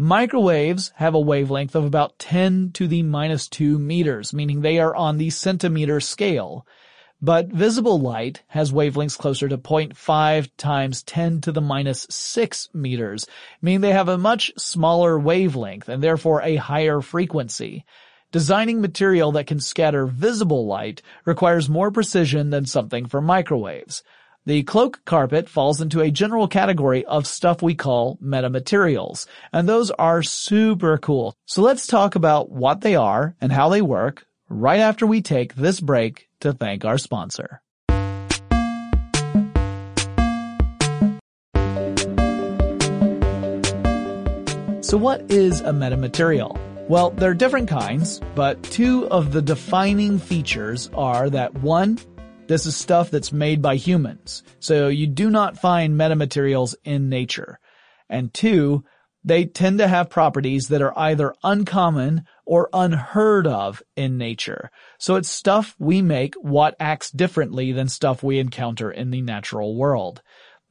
Microwaves 0.00 0.92
have 0.94 1.16
a 1.16 1.20
wavelength 1.20 1.74
of 1.74 1.84
about 1.84 2.20
10 2.20 2.70
to 2.74 2.86
the 2.86 3.02
minus 3.02 3.48
2 3.48 3.80
meters, 3.80 4.32
meaning 4.32 4.60
they 4.60 4.78
are 4.78 4.94
on 4.94 5.18
the 5.18 5.28
centimeter 5.28 5.98
scale. 5.98 6.64
But 7.20 7.48
visible 7.48 7.98
light 7.98 8.44
has 8.46 8.70
wavelengths 8.70 9.18
closer 9.18 9.48
to 9.48 9.58
0.5 9.58 10.50
times 10.56 11.02
10 11.02 11.40
to 11.40 11.50
the 11.50 11.60
minus 11.60 12.06
6 12.10 12.68
meters, 12.72 13.26
meaning 13.60 13.80
they 13.80 13.90
have 13.90 14.08
a 14.08 14.16
much 14.16 14.52
smaller 14.56 15.18
wavelength 15.18 15.88
and 15.88 16.00
therefore 16.00 16.42
a 16.42 16.54
higher 16.54 17.00
frequency. 17.00 17.84
Designing 18.30 18.80
material 18.80 19.32
that 19.32 19.48
can 19.48 19.58
scatter 19.58 20.06
visible 20.06 20.64
light 20.64 21.02
requires 21.24 21.68
more 21.68 21.90
precision 21.90 22.50
than 22.50 22.66
something 22.66 23.06
for 23.06 23.20
microwaves. 23.20 24.04
The 24.46 24.62
cloak 24.62 25.04
carpet 25.04 25.48
falls 25.48 25.80
into 25.80 26.00
a 26.00 26.10
general 26.10 26.48
category 26.48 27.04
of 27.04 27.26
stuff 27.26 27.60
we 27.60 27.74
call 27.74 28.18
metamaterials, 28.22 29.26
and 29.52 29.68
those 29.68 29.90
are 29.90 30.22
super 30.22 30.96
cool. 30.96 31.34
So 31.44 31.60
let's 31.60 31.86
talk 31.86 32.14
about 32.14 32.50
what 32.50 32.80
they 32.80 32.96
are 32.96 33.36
and 33.40 33.52
how 33.52 33.68
they 33.68 33.82
work 33.82 34.24
right 34.48 34.80
after 34.80 35.06
we 35.06 35.20
take 35.20 35.54
this 35.54 35.80
break 35.80 36.28
to 36.40 36.52
thank 36.52 36.84
our 36.84 36.98
sponsor. 36.98 37.60
So 44.80 44.96
what 44.96 45.30
is 45.30 45.60
a 45.60 45.72
metamaterial? 45.72 46.58
Well, 46.88 47.10
there 47.10 47.30
are 47.30 47.34
different 47.34 47.68
kinds, 47.68 48.22
but 48.34 48.62
two 48.62 49.06
of 49.08 49.32
the 49.32 49.42
defining 49.42 50.18
features 50.18 50.88
are 50.94 51.28
that 51.28 51.52
one, 51.56 51.98
This 52.48 52.64
is 52.64 52.74
stuff 52.74 53.10
that's 53.10 53.30
made 53.30 53.60
by 53.60 53.76
humans. 53.76 54.42
So 54.58 54.88
you 54.88 55.06
do 55.06 55.28
not 55.28 55.58
find 55.58 56.00
metamaterials 56.00 56.74
in 56.82 57.10
nature. 57.10 57.60
And 58.08 58.32
two, 58.32 58.84
they 59.22 59.44
tend 59.44 59.78
to 59.78 59.88
have 59.88 60.08
properties 60.08 60.68
that 60.68 60.80
are 60.80 60.98
either 60.98 61.34
uncommon 61.44 62.24
or 62.46 62.70
unheard 62.72 63.46
of 63.46 63.82
in 63.96 64.16
nature. 64.16 64.70
So 64.98 65.16
it's 65.16 65.28
stuff 65.28 65.76
we 65.78 66.00
make 66.00 66.34
what 66.36 66.74
acts 66.80 67.10
differently 67.10 67.72
than 67.72 67.88
stuff 67.88 68.22
we 68.22 68.38
encounter 68.38 68.90
in 68.90 69.10
the 69.10 69.20
natural 69.20 69.76
world. 69.76 70.22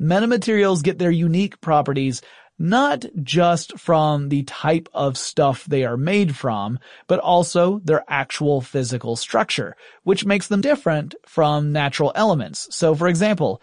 Metamaterials 0.01 0.81
get 0.81 0.97
their 0.97 1.11
unique 1.11 1.61
properties 1.61 2.23
not 2.59 3.05
just 3.21 3.77
from 3.77 4.29
the 4.29 4.43
type 4.43 4.89
of 4.93 5.17
stuff 5.17 5.65
they 5.65 5.83
are 5.83 5.97
made 5.97 6.35
from, 6.35 6.79
but 7.07 7.19
also 7.19 7.79
their 7.79 8.03
actual 8.07 8.61
physical 8.61 9.15
structure, 9.15 9.75
which 10.03 10.25
makes 10.25 10.47
them 10.47 10.61
different 10.61 11.15
from 11.25 11.71
natural 11.71 12.11
elements. 12.15 12.67
So 12.75 12.95
for 12.95 13.07
example, 13.07 13.61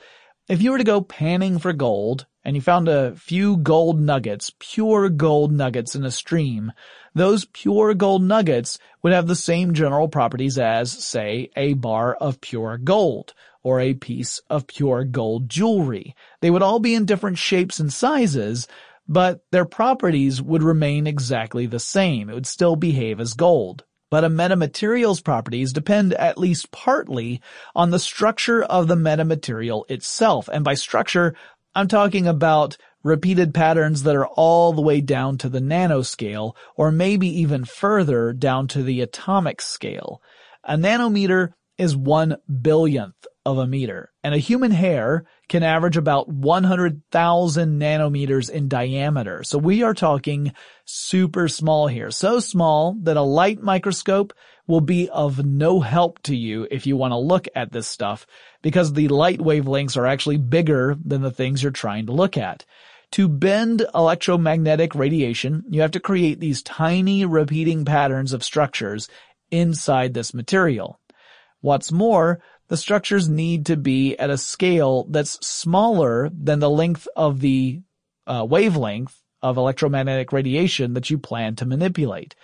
if 0.49 0.61
you 0.61 0.73
were 0.73 0.79
to 0.79 0.85
go 0.85 1.01
panning 1.01 1.59
for 1.59 1.73
gold 1.73 2.27
and 2.45 2.55
you 2.55 2.61
found 2.61 2.87
a 2.87 3.15
few 3.17 3.57
gold 3.57 3.99
nuggets, 3.99 4.53
pure 4.59 5.09
gold 5.09 5.51
nuggets 5.51 5.95
in 5.95 6.05
a 6.05 6.11
stream, 6.11 6.73
those 7.15 7.47
pure 7.47 7.95
gold 7.95 8.23
nuggets 8.23 8.79
would 9.03 9.15
have 9.15 9.27
the 9.27 9.35
same 9.35 9.73
general 9.73 10.09
properties 10.09 10.59
as, 10.59 10.93
say, 10.93 11.49
a 11.57 11.73
bar 11.73 12.15
of 12.15 12.43
pure 12.43 12.77
gold 12.77 13.33
or 13.63 13.81
a 13.81 13.95
piece 13.95 14.41
of 14.51 14.67
pure 14.67 15.05
gold 15.05 15.49
jewelry. 15.49 16.15
They 16.41 16.51
would 16.51 16.63
all 16.63 16.79
be 16.79 16.95
in 16.95 17.07
different 17.07 17.39
shapes 17.39 17.81
and 17.81 17.91
sizes, 17.91 18.69
but 19.09 19.45
their 19.51 19.65
properties 19.65 20.43
would 20.43 20.63
remain 20.63 21.07
exactly 21.07 21.65
the 21.65 21.81
same. 21.81 22.29
It 22.29 22.35
would 22.35 22.47
still 22.47 22.77
behave 22.77 23.19
as 23.19 23.33
gold 23.33 23.85
but 24.11 24.25
a 24.25 24.29
metamaterial's 24.29 25.21
properties 25.21 25.73
depend 25.73 26.15
at 26.15 26.39
least 26.39 26.71
partly 26.71 27.41
on 27.75 27.91
the 27.91 27.99
structure 27.99 28.63
of 28.63 28.89
the 28.89 28.97
metamaterial 28.97 29.89
itself. 29.91 30.49
And 30.53 30.65
by 30.65 30.75
structure, 30.75 31.35
I'm 31.75 31.89
talking 31.89 32.27
about 32.27 32.77
repeated 33.03 33.53
patterns 33.53 34.03
that 34.05 34.17
are 34.17 34.27
all 34.27 34.73
the 34.73 34.83
way 34.83 35.01
down 35.01 35.39
to 35.39 35.49
the 35.49 35.61
nanoscale, 35.61 36.55
or 36.77 36.91
maybe 36.91 37.29
even 37.41 37.65
further 37.65 38.33
down 38.33 38.69
to 38.69 38.83
the 38.83 39.01
atomic 39.01 39.61
scale. 39.61 40.23
A 40.65 40.77
nanometer 40.77 41.53
is 41.77 41.97
one 41.97 42.37
billionth 42.49 43.27
of 43.47 43.59
a 43.59 43.67
meter, 43.67 44.11
and 44.23 44.35
a 44.35 44.39
human 44.39 44.71
hair 44.71 45.27
can 45.49 45.63
average 45.63 45.97
about 45.97 46.29
100,000 46.29 47.81
nanometers 47.81 48.51
in 48.51 48.69
diameter. 48.69 49.43
So 49.45 49.59
we 49.59 49.83
are 49.83 49.95
talking 49.95 50.53
super 50.87 51.49
small 51.49 51.87
here. 51.87 52.11
So 52.11 52.41
small 52.41 52.97
that 53.03 53.19
a 53.19 53.23
light 53.23 53.63
microscope 53.63 54.33
will 54.67 54.81
be 54.81 55.11
of 55.11 55.45
no 55.45 55.81
help 55.81 56.23
to 56.23 56.35
you 56.35 56.67
if 56.71 56.87
you 56.87 56.97
want 56.97 57.13
to 57.13 57.19
look 57.19 57.47
at 57.55 57.71
this 57.71 57.87
stuff 57.87 58.27
because 58.63 58.93
the 58.93 59.09
light 59.09 59.41
wavelengths 59.41 59.97
are 59.97 60.07
actually 60.07 60.39
bigger 60.39 60.97
than 61.05 61.21
the 61.21 61.31
things 61.31 61.63
you're 61.63 61.73
trying 61.73 62.07
to 62.07 62.13
look 62.13 62.39
at. 62.39 62.65
To 63.13 63.29
bend 63.29 63.87
electromagnetic 63.95 64.95
radiation, 64.95 65.65
you 65.69 65.83
have 65.83 65.93
to 65.93 66.01
create 66.01 66.41
these 66.41 66.63
tiny 66.63 67.25
repeating 67.25 67.85
patterns 67.85 68.33
of 68.33 68.43
structures 68.43 69.09
inside 69.51 70.15
this 70.15 70.35
material. 70.35 70.99
What's 71.61 71.93
more, 71.93 72.43
the 72.75 72.79
structures 72.79 73.29
need 73.29 73.67
to 73.67 73.77
be 73.77 74.19
at 74.19 74.31
a 74.31 74.37
scale 74.37 75.05
that's 75.09 75.39
smaller 75.47 76.29
than 76.37 76.59
the 76.59 76.69
length 76.69 77.07
of 77.15 77.39
the 77.39 77.81
uh, 78.27 78.45
wavelength 78.45 79.23
of 79.41 79.57
electromagnetic 79.57 80.33
radiation 80.33 80.95
that 80.95 81.09
you 81.09 81.17
plan 81.17 81.55
to 81.55 81.65
manipulate. 81.65 82.35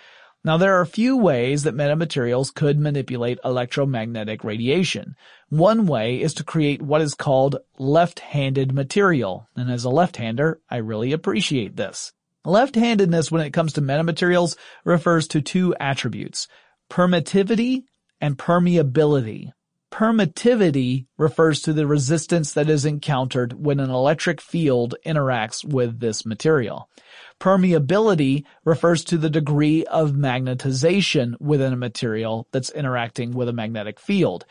Now 0.41 0.55
there 0.55 0.77
are 0.77 0.81
a 0.81 0.87
few 0.87 1.17
ways 1.17 1.63
that 1.63 1.75
metamaterials 1.75 2.53
could 2.53 2.79
manipulate 2.79 3.39
electromagnetic 3.43 4.45
radiation. 4.45 5.15
One 5.49 5.85
way 5.85 6.21
is 6.21 6.33
to 6.35 6.45
create 6.45 6.81
what 6.81 7.01
is 7.01 7.13
called 7.13 7.57
left-handed 7.77 8.71
material. 8.73 9.49
And 9.57 9.69
as 9.69 9.83
a 9.83 9.89
left-hander, 9.89 10.61
I 10.69 10.77
really 10.77 11.11
appreciate 11.11 11.75
this. 11.75 12.13
Left-handedness 12.45 13.33
when 13.33 13.41
it 13.41 13.51
comes 13.51 13.73
to 13.73 13.81
metamaterials 13.81 14.55
refers 14.85 15.27
to 15.27 15.41
two 15.41 15.75
attributes, 15.77 16.47
permittivity 16.89 17.83
and 18.21 18.37
permeability. 18.37 19.51
Permittivity 19.91 21.05
refers 21.17 21.61
to 21.63 21.73
the 21.73 21.85
resistance 21.85 22.53
that 22.53 22.69
is 22.69 22.85
encountered 22.85 23.53
when 23.53 23.79
an 23.81 23.89
electric 23.89 24.39
field 24.39 24.95
interacts 25.05 25.65
with 25.65 25.99
this 25.99 26.25
material. 26.25 26.89
Permeability 27.41 28.45
refers 28.63 29.03
to 29.03 29.17
the 29.17 29.29
degree 29.29 29.83
of 29.85 30.13
magnetization 30.13 31.35
within 31.41 31.73
a 31.73 31.77
material 31.77 32.47
that's 32.53 32.69
interacting 32.69 33.31
with 33.31 33.49
a 33.49 33.53
magnetic 33.53 33.99
field. 33.99 34.45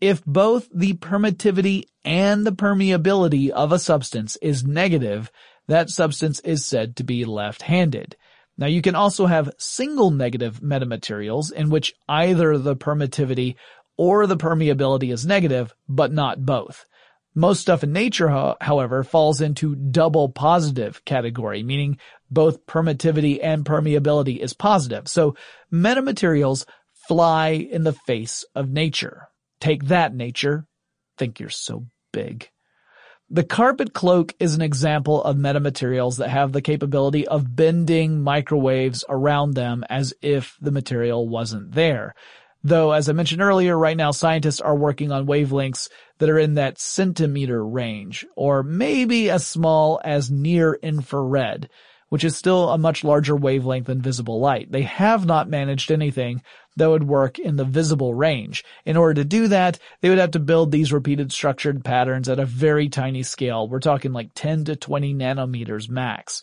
If 0.00 0.24
both 0.24 0.68
the 0.72 0.92
permittivity 0.94 1.84
and 2.04 2.46
the 2.46 2.52
permeability 2.52 3.50
of 3.50 3.72
a 3.72 3.80
substance 3.80 4.36
is 4.36 4.64
negative, 4.64 5.32
that 5.66 5.90
substance 5.90 6.38
is 6.40 6.64
said 6.64 6.94
to 6.96 7.04
be 7.04 7.24
left-handed. 7.24 8.16
Now 8.58 8.66
you 8.66 8.80
can 8.80 8.94
also 8.94 9.26
have 9.26 9.52
single 9.58 10.10
negative 10.10 10.60
metamaterials 10.60 11.52
in 11.52 11.70
which 11.70 11.94
either 12.08 12.56
the 12.56 12.76
permittivity 12.76 13.56
or 13.96 14.26
the 14.26 14.36
permeability 14.36 15.12
is 15.12 15.26
negative, 15.26 15.74
but 15.88 16.12
not 16.12 16.44
both. 16.44 16.86
Most 17.34 17.60
stuff 17.60 17.84
in 17.84 17.92
nature, 17.92 18.54
however, 18.60 19.04
falls 19.04 19.42
into 19.42 19.74
double 19.74 20.30
positive 20.30 21.04
category, 21.04 21.62
meaning 21.62 21.98
both 22.30 22.64
permittivity 22.66 23.38
and 23.42 23.64
permeability 23.64 24.38
is 24.38 24.54
positive. 24.54 25.06
So 25.06 25.36
metamaterials 25.70 26.64
fly 27.08 27.50
in 27.50 27.84
the 27.84 27.92
face 27.92 28.44
of 28.54 28.70
nature. 28.70 29.28
Take 29.60 29.84
that, 29.84 30.14
nature. 30.14 30.66
Think 31.18 31.38
you're 31.38 31.50
so 31.50 31.86
big. 32.12 32.48
The 33.28 33.44
carpet 33.44 33.92
cloak 33.92 34.34
is 34.38 34.54
an 34.54 34.62
example 34.62 35.22
of 35.22 35.36
metamaterials 35.36 36.18
that 36.18 36.30
have 36.30 36.52
the 36.52 36.62
capability 36.62 37.26
of 37.26 37.56
bending 37.56 38.22
microwaves 38.22 39.04
around 39.08 39.54
them 39.54 39.84
as 39.90 40.14
if 40.22 40.56
the 40.60 40.70
material 40.70 41.28
wasn't 41.28 41.72
there. 41.72 42.14
Though, 42.64 42.92
as 42.92 43.08
I 43.08 43.12
mentioned 43.12 43.42
earlier, 43.42 43.78
right 43.78 43.96
now 43.96 44.10
scientists 44.10 44.60
are 44.60 44.74
working 44.74 45.12
on 45.12 45.26
wavelengths 45.26 45.88
that 46.18 46.30
are 46.30 46.38
in 46.38 46.54
that 46.54 46.78
centimeter 46.78 47.64
range, 47.64 48.26
or 48.34 48.62
maybe 48.62 49.30
as 49.30 49.46
small 49.46 50.00
as 50.04 50.30
near 50.30 50.74
infrared, 50.82 51.68
which 52.08 52.24
is 52.24 52.36
still 52.36 52.70
a 52.70 52.78
much 52.78 53.04
larger 53.04 53.36
wavelength 53.36 53.86
than 53.86 54.02
visible 54.02 54.40
light. 54.40 54.72
They 54.72 54.82
have 54.82 55.26
not 55.26 55.48
managed 55.48 55.92
anything 55.92 56.42
that 56.76 56.90
would 56.90 57.06
work 57.06 57.38
in 57.38 57.56
the 57.56 57.64
visible 57.64 58.14
range. 58.14 58.64
In 58.84 58.96
order 58.96 59.14
to 59.14 59.24
do 59.24 59.48
that, 59.48 59.78
they 60.00 60.08
would 60.08 60.18
have 60.18 60.32
to 60.32 60.38
build 60.38 60.72
these 60.72 60.92
repeated 60.92 61.32
structured 61.32 61.84
patterns 61.84 62.28
at 62.28 62.38
a 62.38 62.46
very 62.46 62.88
tiny 62.88 63.22
scale. 63.22 63.68
We're 63.68 63.80
talking 63.80 64.12
like 64.12 64.30
10 64.34 64.64
to 64.64 64.76
20 64.76 65.14
nanometers 65.14 65.88
max 65.88 66.42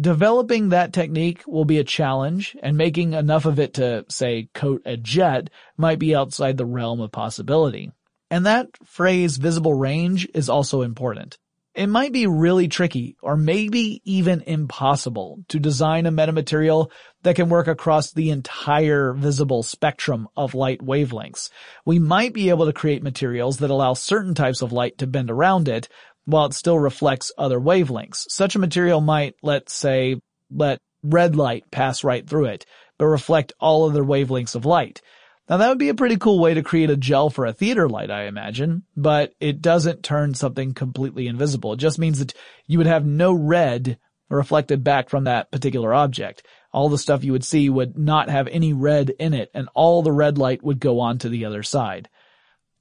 developing 0.00 0.70
that 0.70 0.92
technique 0.92 1.42
will 1.46 1.64
be 1.64 1.78
a 1.78 1.84
challenge 1.84 2.56
and 2.62 2.76
making 2.76 3.12
enough 3.12 3.44
of 3.44 3.58
it 3.58 3.74
to, 3.74 4.04
say, 4.08 4.48
coat 4.54 4.82
a 4.84 4.96
jet 4.96 5.50
might 5.76 5.98
be 5.98 6.14
outside 6.14 6.56
the 6.56 6.66
realm 6.66 7.00
of 7.00 7.12
possibility. 7.12 7.90
And 8.30 8.46
that 8.46 8.68
phrase 8.86 9.36
visible 9.36 9.74
range 9.74 10.28
is 10.34 10.48
also 10.48 10.82
important. 10.82 11.38
It 11.74 11.86
might 11.86 12.12
be 12.12 12.26
really 12.26 12.68
tricky 12.68 13.16
or 13.22 13.34
maybe 13.34 14.02
even 14.04 14.42
impossible 14.42 15.42
to 15.48 15.58
design 15.58 16.04
a 16.04 16.12
metamaterial 16.12 16.90
that 17.22 17.36
can 17.36 17.48
work 17.48 17.66
across 17.66 18.12
the 18.12 18.28
entire 18.28 19.14
visible 19.14 19.62
spectrum 19.62 20.28
of 20.36 20.54
light 20.54 20.80
wavelengths. 20.80 21.48
We 21.86 21.98
might 21.98 22.34
be 22.34 22.50
able 22.50 22.66
to 22.66 22.74
create 22.74 23.02
materials 23.02 23.58
that 23.58 23.70
allow 23.70 23.94
certain 23.94 24.34
types 24.34 24.60
of 24.60 24.72
light 24.72 24.98
to 24.98 25.06
bend 25.06 25.30
around 25.30 25.66
it, 25.66 25.88
while 26.24 26.46
it 26.46 26.54
still 26.54 26.78
reflects 26.78 27.32
other 27.36 27.58
wavelengths. 27.58 28.26
Such 28.28 28.54
a 28.54 28.60
material 28.60 29.00
might, 29.00 29.34
let's 29.42 29.74
say, 29.74 30.20
let 30.50 30.80
red 31.02 31.36
light 31.36 31.70
pass 31.70 32.04
right 32.04 32.28
through 32.28 32.46
it, 32.46 32.66
but 32.98 33.06
reflect 33.06 33.52
all 33.60 33.88
other 33.88 34.04
wavelengths 34.04 34.54
of 34.54 34.66
light. 34.66 35.02
Now 35.48 35.56
that 35.56 35.68
would 35.68 35.78
be 35.78 35.88
a 35.88 35.94
pretty 35.94 36.16
cool 36.16 36.38
way 36.38 36.54
to 36.54 36.62
create 36.62 36.90
a 36.90 36.96
gel 36.96 37.28
for 37.28 37.46
a 37.46 37.52
theater 37.52 37.88
light, 37.88 38.10
I 38.10 38.24
imagine, 38.24 38.84
but 38.96 39.34
it 39.40 39.60
doesn't 39.60 40.04
turn 40.04 40.34
something 40.34 40.72
completely 40.72 41.26
invisible. 41.26 41.72
It 41.72 41.78
just 41.78 41.98
means 41.98 42.20
that 42.20 42.34
you 42.66 42.78
would 42.78 42.86
have 42.86 43.04
no 43.04 43.32
red 43.32 43.98
reflected 44.30 44.82
back 44.82 45.10
from 45.10 45.24
that 45.24 45.50
particular 45.50 45.92
object. 45.92 46.46
All 46.72 46.88
the 46.88 46.96
stuff 46.96 47.24
you 47.24 47.32
would 47.32 47.44
see 47.44 47.68
would 47.68 47.98
not 47.98 48.30
have 48.30 48.48
any 48.48 48.72
red 48.72 49.10
in 49.18 49.34
it, 49.34 49.50
and 49.52 49.68
all 49.74 50.02
the 50.02 50.12
red 50.12 50.38
light 50.38 50.62
would 50.62 50.80
go 50.80 51.00
on 51.00 51.18
to 51.18 51.28
the 51.28 51.44
other 51.44 51.62
side. 51.62 52.08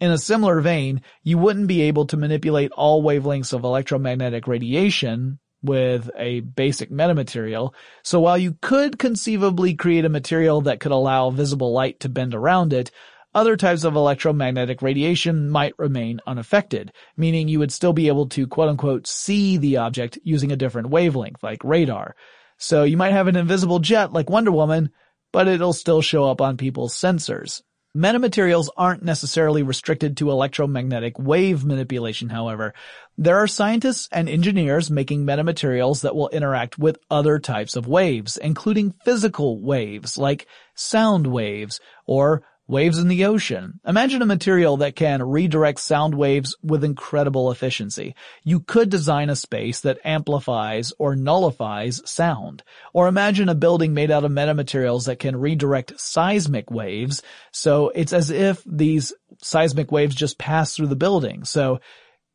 In 0.02 0.10
a 0.10 0.18
similar 0.18 0.62
vein, 0.62 1.04
you 1.22 1.38
wouldn't 1.38 1.68
be 1.68 1.84
able 1.84 2.08
to 2.08 2.18
manipulate 2.18 2.72
all 2.72 3.04
wavelengths 3.04 3.54
of 3.54 3.64
electromagnetic 3.64 4.48
radiation 4.48 5.38
with 5.62 6.10
a 6.18 6.40
basic 6.40 6.90
metamaterial. 6.90 7.76
So 8.04 8.20
while 8.20 8.38
you 8.40 8.58
could 8.62 8.98
conceivably 8.98 9.76
create 9.76 10.04
a 10.04 10.10
material 10.10 10.62
that 10.62 10.80
could 10.80 10.92
allow 10.92 11.30
visible 11.30 11.72
light 11.72 12.00
to 12.00 12.10
bend 12.10 12.34
around 12.34 12.74
it, 12.74 12.90
other 13.36 13.56
types 13.56 13.84
of 13.84 13.96
electromagnetic 13.96 14.82
radiation 14.82 15.48
might 15.48 15.78
remain 15.78 16.20
unaffected, 16.26 16.92
meaning 17.16 17.48
you 17.48 17.60
would 17.60 17.72
still 17.72 17.94
be 17.94 18.08
able 18.08 18.28
to 18.30 18.48
quote 18.48 18.70
unquote 18.70 19.06
see 19.06 19.58
the 19.58 19.78
object 19.78 20.18
using 20.24 20.52
a 20.52 20.58
different 20.58 20.90
wavelength, 20.90 21.44
like 21.44 21.64
radar. 21.64 22.16
So 22.58 22.86
you 22.86 22.98
might 22.98 23.14
have 23.14 23.28
an 23.28 23.36
invisible 23.36 23.78
jet 23.78 24.14
like 24.14 24.32
Wonder 24.32 24.52
Woman, 24.52 24.90
but 25.32 25.48
it'll 25.48 25.74
still 25.74 26.02
show 26.02 26.26
up 26.26 26.42
on 26.42 26.58
people's 26.58 26.96
sensors. 26.96 27.62
Metamaterials 27.96 28.70
aren't 28.78 29.04
necessarily 29.04 29.64
restricted 29.64 30.16
to 30.18 30.32
electromagnetic 30.32 31.20
wave 31.20 31.66
manipulation, 31.66 32.30
however. 32.30 32.74
There 33.18 33.38
are 33.38 33.48
scientists 33.48 34.08
and 34.14 34.30
engineers 34.30 34.90
making 34.90 35.26
metamaterials 35.26 36.02
that 36.02 36.16
will 36.16 36.30
interact 36.30 36.80
with 36.80 37.00
other 37.10 37.38
types 37.38 37.76
of 37.76 37.88
waves, 37.88 38.38
including 38.38 38.94
physical 39.04 39.60
waves 39.60 40.18
like 40.18 40.48
sound 40.74 41.28
waves 41.28 41.82
or 42.06 42.44
Waves 42.72 43.00
in 43.00 43.10
the 43.10 43.26
ocean. 43.26 43.82
Imagine 43.86 44.22
a 44.22 44.26
material 44.26 44.78
that 44.78 44.96
can 44.96 45.22
redirect 45.22 45.78
sound 45.82 46.16
waves 46.16 46.56
with 46.64 46.86
incredible 46.86 47.52
efficiency. 47.52 48.16
You 48.46 48.62
could 48.62 48.90
design 48.90 49.30
a 49.30 49.36
space 49.36 49.82
that 49.82 50.00
amplifies 50.06 50.94
or 50.98 51.18
nullifies 51.18 52.02
sound. 52.10 52.64
Or 52.94 53.10
imagine 53.10 53.50
a 53.50 53.56
building 53.56 53.94
made 53.94 54.10
out 54.10 54.24
of 54.24 54.32
metamaterials 54.32 55.08
that 55.08 55.20
can 55.20 55.36
redirect 55.36 56.00
seismic 56.00 56.72
waves. 56.72 57.22
So 57.52 57.90
it's 57.90 58.14
as 58.14 58.30
if 58.30 58.64
these 58.66 59.12
seismic 59.42 59.92
waves 59.92 60.16
just 60.16 60.38
pass 60.38 60.74
through 60.74 60.88
the 60.88 60.96
building. 60.96 61.44
So 61.44 61.82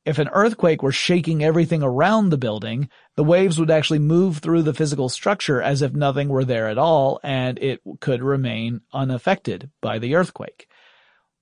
if 0.06 0.20
an 0.20 0.28
earthquake 0.32 0.84
were 0.84 0.92
shaking 0.92 1.42
everything 1.42 1.82
around 1.82 2.30
the 2.30 2.38
building, 2.38 2.88
the 3.16 3.24
waves 3.24 3.58
would 3.58 3.72
actually 3.72 3.98
move 3.98 4.38
through 4.38 4.62
the 4.62 4.72
physical 4.72 5.08
structure 5.08 5.60
as 5.60 5.82
if 5.82 5.92
nothing 5.92 6.28
were 6.28 6.44
there 6.44 6.68
at 6.68 6.78
all, 6.78 7.18
and 7.24 7.58
it 7.58 7.80
could 8.00 8.22
remain 8.22 8.82
unaffected 8.92 9.68
by 9.82 9.98
the 9.98 10.14
earthquake. 10.14 10.68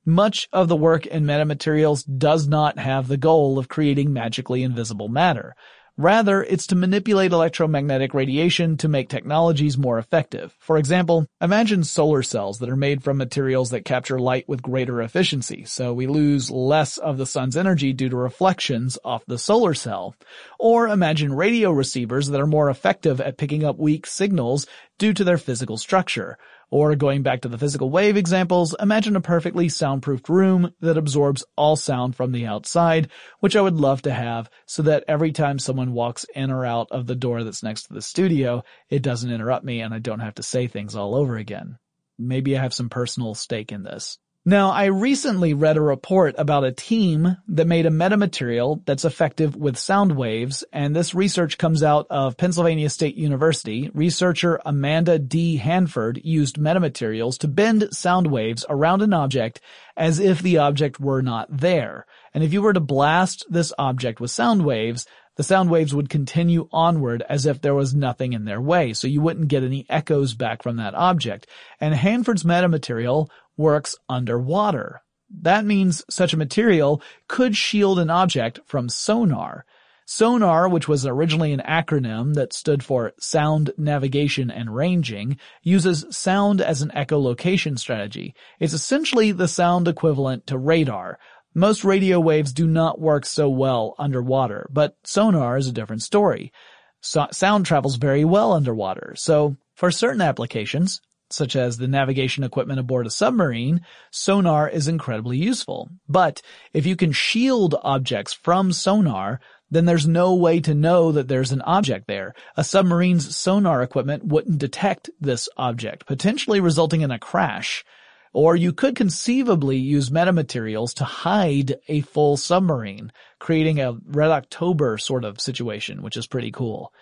Much 0.06 0.48
of 0.50 0.68
the 0.68 0.76
work 0.76 1.04
in 1.06 1.24
metamaterials 1.24 2.04
does 2.18 2.48
not 2.48 2.78
have 2.78 3.06
the 3.06 3.18
goal 3.18 3.58
of 3.58 3.68
creating 3.68 4.12
magically 4.12 4.62
invisible 4.62 5.08
matter. 5.08 5.54
Rather, 5.96 6.42
it's 6.42 6.66
to 6.66 6.74
manipulate 6.74 7.30
electromagnetic 7.30 8.14
radiation 8.14 8.76
to 8.76 8.88
make 8.88 9.08
technologies 9.08 9.78
more 9.78 9.96
effective. 9.96 10.52
For 10.58 10.76
example, 10.76 11.28
imagine 11.40 11.84
solar 11.84 12.24
cells 12.24 12.58
that 12.58 12.68
are 12.68 12.74
made 12.74 13.04
from 13.04 13.16
materials 13.16 13.70
that 13.70 13.84
capture 13.84 14.18
light 14.18 14.48
with 14.48 14.60
greater 14.60 15.00
efficiency, 15.00 15.64
so 15.64 15.94
we 15.94 16.08
lose 16.08 16.50
less 16.50 16.98
of 16.98 17.16
the 17.16 17.26
sun's 17.26 17.56
energy 17.56 17.92
due 17.92 18.08
to 18.08 18.16
reflections 18.16 18.98
off 19.04 19.24
the 19.26 19.38
solar 19.38 19.72
cell. 19.72 20.16
Or 20.58 20.88
imagine 20.88 21.32
radio 21.32 21.70
receivers 21.70 22.26
that 22.26 22.40
are 22.40 22.46
more 22.46 22.70
effective 22.70 23.20
at 23.20 23.38
picking 23.38 23.62
up 23.62 23.78
weak 23.78 24.04
signals 24.04 24.66
due 24.98 25.12
to 25.12 25.22
their 25.22 25.38
physical 25.38 25.76
structure. 25.76 26.38
Or 26.74 26.96
going 26.96 27.22
back 27.22 27.42
to 27.42 27.48
the 27.48 27.56
physical 27.56 27.88
wave 27.88 28.16
examples, 28.16 28.74
imagine 28.80 29.14
a 29.14 29.20
perfectly 29.20 29.68
soundproofed 29.68 30.28
room 30.28 30.72
that 30.80 30.98
absorbs 30.98 31.44
all 31.56 31.76
sound 31.76 32.16
from 32.16 32.32
the 32.32 32.46
outside, 32.46 33.10
which 33.38 33.54
I 33.54 33.60
would 33.60 33.76
love 33.76 34.02
to 34.02 34.12
have 34.12 34.50
so 34.66 34.82
that 34.82 35.04
every 35.06 35.30
time 35.30 35.60
someone 35.60 35.92
walks 35.92 36.26
in 36.34 36.50
or 36.50 36.66
out 36.66 36.88
of 36.90 37.06
the 37.06 37.14
door 37.14 37.44
that's 37.44 37.62
next 37.62 37.84
to 37.84 37.94
the 37.94 38.02
studio, 38.02 38.64
it 38.90 39.02
doesn't 39.02 39.30
interrupt 39.30 39.64
me 39.64 39.82
and 39.82 39.94
I 39.94 40.00
don't 40.00 40.18
have 40.18 40.34
to 40.34 40.42
say 40.42 40.66
things 40.66 40.96
all 40.96 41.14
over 41.14 41.36
again. 41.36 41.78
Maybe 42.18 42.58
I 42.58 42.62
have 42.62 42.74
some 42.74 42.88
personal 42.88 43.36
stake 43.36 43.70
in 43.70 43.84
this. 43.84 44.18
Now, 44.46 44.72
I 44.72 44.86
recently 44.86 45.54
read 45.54 45.78
a 45.78 45.80
report 45.80 46.34
about 46.36 46.64
a 46.64 46.72
team 46.72 47.38
that 47.48 47.66
made 47.66 47.86
a 47.86 47.90
metamaterial 47.90 48.84
that's 48.84 49.06
effective 49.06 49.56
with 49.56 49.78
sound 49.78 50.18
waves, 50.18 50.62
and 50.70 50.94
this 50.94 51.14
research 51.14 51.56
comes 51.56 51.82
out 51.82 52.06
of 52.10 52.36
Pennsylvania 52.36 52.90
State 52.90 53.14
University. 53.14 53.90
Researcher 53.94 54.60
Amanda 54.66 55.18
D. 55.18 55.56
Hanford 55.56 56.20
used 56.22 56.58
metamaterials 56.58 57.38
to 57.38 57.48
bend 57.48 57.88
sound 57.92 58.26
waves 58.26 58.66
around 58.68 59.00
an 59.00 59.14
object 59.14 59.62
as 59.96 60.18
if 60.18 60.42
the 60.42 60.58
object 60.58 61.00
were 61.00 61.22
not 61.22 61.48
there. 61.48 62.04
And 62.34 62.44
if 62.44 62.52
you 62.52 62.60
were 62.60 62.74
to 62.74 62.80
blast 62.80 63.46
this 63.48 63.72
object 63.78 64.20
with 64.20 64.30
sound 64.30 64.62
waves, 64.62 65.06
the 65.36 65.42
sound 65.42 65.68
waves 65.68 65.94
would 65.94 66.10
continue 66.10 66.68
onward 66.70 67.24
as 67.28 67.44
if 67.46 67.60
there 67.60 67.74
was 67.74 67.94
nothing 67.94 68.34
in 68.34 68.44
their 68.44 68.60
way, 68.60 68.92
so 68.92 69.08
you 69.08 69.20
wouldn't 69.20 69.48
get 69.48 69.64
any 69.64 69.84
echoes 69.88 70.34
back 70.34 70.62
from 70.62 70.76
that 70.76 70.94
object. 70.94 71.48
And 71.80 71.92
Hanford's 71.92 72.44
metamaterial 72.44 73.30
works 73.56 73.96
underwater. 74.08 75.02
That 75.42 75.64
means 75.64 76.04
such 76.10 76.32
a 76.32 76.38
material 76.38 77.02
could 77.28 77.56
shield 77.56 77.98
an 77.98 78.10
object 78.10 78.60
from 78.66 78.88
sonar. 78.88 79.64
SONAR, 80.06 80.68
which 80.68 80.86
was 80.86 81.06
originally 81.06 81.52
an 81.52 81.62
acronym 81.66 82.34
that 82.34 82.52
stood 82.52 82.82
for 82.82 83.12
Sound 83.18 83.70
Navigation 83.78 84.50
and 84.50 84.74
Ranging, 84.74 85.38
uses 85.62 86.04
sound 86.10 86.60
as 86.60 86.82
an 86.82 86.90
echolocation 86.94 87.78
strategy. 87.78 88.34
It's 88.60 88.74
essentially 88.74 89.32
the 89.32 89.48
sound 89.48 89.88
equivalent 89.88 90.46
to 90.48 90.58
radar. 90.58 91.18
Most 91.54 91.84
radio 91.84 92.20
waves 92.20 92.52
do 92.52 92.66
not 92.66 93.00
work 93.00 93.24
so 93.24 93.48
well 93.48 93.94
underwater, 93.98 94.68
but 94.70 94.94
sonar 95.04 95.56
is 95.56 95.68
a 95.68 95.72
different 95.72 96.02
story. 96.02 96.52
So- 97.00 97.28
sound 97.32 97.64
travels 97.64 97.96
very 97.96 98.26
well 98.26 98.52
underwater, 98.52 99.14
so 99.16 99.56
for 99.74 99.90
certain 99.90 100.20
applications, 100.20 101.00
such 101.34 101.56
as 101.56 101.76
the 101.76 101.88
navigation 101.88 102.44
equipment 102.44 102.80
aboard 102.80 103.06
a 103.06 103.10
submarine, 103.10 103.80
sonar 104.10 104.68
is 104.68 104.88
incredibly 104.88 105.36
useful. 105.36 105.88
But 106.08 106.40
if 106.72 106.86
you 106.86 106.96
can 106.96 107.12
shield 107.12 107.74
objects 107.82 108.32
from 108.32 108.72
sonar, 108.72 109.40
then 109.70 109.84
there's 109.84 110.06
no 110.06 110.34
way 110.34 110.60
to 110.60 110.74
know 110.74 111.12
that 111.12 111.28
there's 111.28 111.52
an 111.52 111.62
object 111.62 112.06
there. 112.06 112.34
A 112.56 112.62
submarine's 112.62 113.36
sonar 113.36 113.82
equipment 113.82 114.24
wouldn't 114.24 114.58
detect 114.58 115.10
this 115.20 115.48
object, 115.56 116.06
potentially 116.06 116.60
resulting 116.60 117.00
in 117.00 117.10
a 117.10 117.18
crash. 117.18 117.84
Or 118.32 118.56
you 118.56 118.72
could 118.72 118.96
conceivably 118.96 119.76
use 119.76 120.10
metamaterials 120.10 120.94
to 120.94 121.04
hide 121.04 121.76
a 121.88 122.00
full 122.00 122.36
submarine, 122.36 123.12
creating 123.38 123.80
a 123.80 123.96
Red 124.06 124.30
October 124.30 124.98
sort 124.98 125.24
of 125.24 125.40
situation, 125.40 126.02
which 126.02 126.16
is 126.16 126.26
pretty 126.26 126.50
cool. 126.50 126.92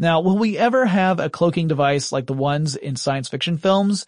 Now, 0.00 0.22
will 0.22 0.38
we 0.38 0.56
ever 0.56 0.86
have 0.86 1.20
a 1.20 1.28
cloaking 1.28 1.68
device 1.68 2.10
like 2.10 2.24
the 2.24 2.32
ones 2.32 2.74
in 2.74 2.96
science 2.96 3.28
fiction 3.28 3.58
films? 3.58 4.06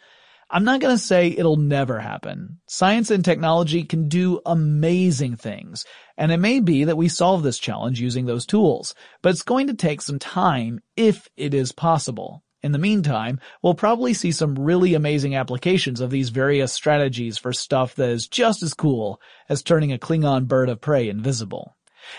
I'm 0.48 0.64
not 0.64 0.81
going 0.81 0.94
to 0.94 1.02
say 1.02 1.28
it'll 1.28 1.59
never 1.59 1.98
happen. 1.98 2.61
Science 2.66 3.11
and 3.11 3.22
technology 3.22 3.85
can 3.85 4.09
do 4.09 4.40
amazing 4.46 5.37
things, 5.37 5.85
and 6.16 6.33
it 6.33 6.38
may 6.38 6.61
be 6.61 6.85
that 6.85 6.96
we 6.96 7.11
solve 7.11 7.42
this 7.42 7.59
challenge 7.59 8.00
using 8.00 8.24
those 8.24 8.46
tools, 8.46 8.94
but 9.20 9.33
it's 9.33 9.42
going 9.42 9.66
to 9.66 9.74
take 9.74 10.00
some 10.00 10.18
time 10.18 10.81
if 10.96 11.28
it 11.37 11.52
is 11.52 11.72
possible. 11.72 12.42
In 12.62 12.72
the 12.72 12.78
meantime, 12.78 13.38
we'll 13.62 13.74
probably 13.74 14.14
see 14.14 14.33
some 14.33 14.55
really 14.55 14.94
amazing 14.94 15.37
applications 15.37 16.00
of 16.00 16.09
these 16.09 16.31
various 16.31 16.72
strategies 16.72 17.37
for 17.37 17.52
stuff 17.52 17.96
that 17.96 18.09
is 18.09 18.28
just 18.28 18.62
as 18.62 18.72
cool 18.72 19.20
as 19.50 19.62
turning 19.62 19.92
a 19.92 19.98
Klingon 19.98 20.48
bird 20.48 20.70
of 20.70 20.81
prey 20.81 21.11
invisible. 21.11 21.76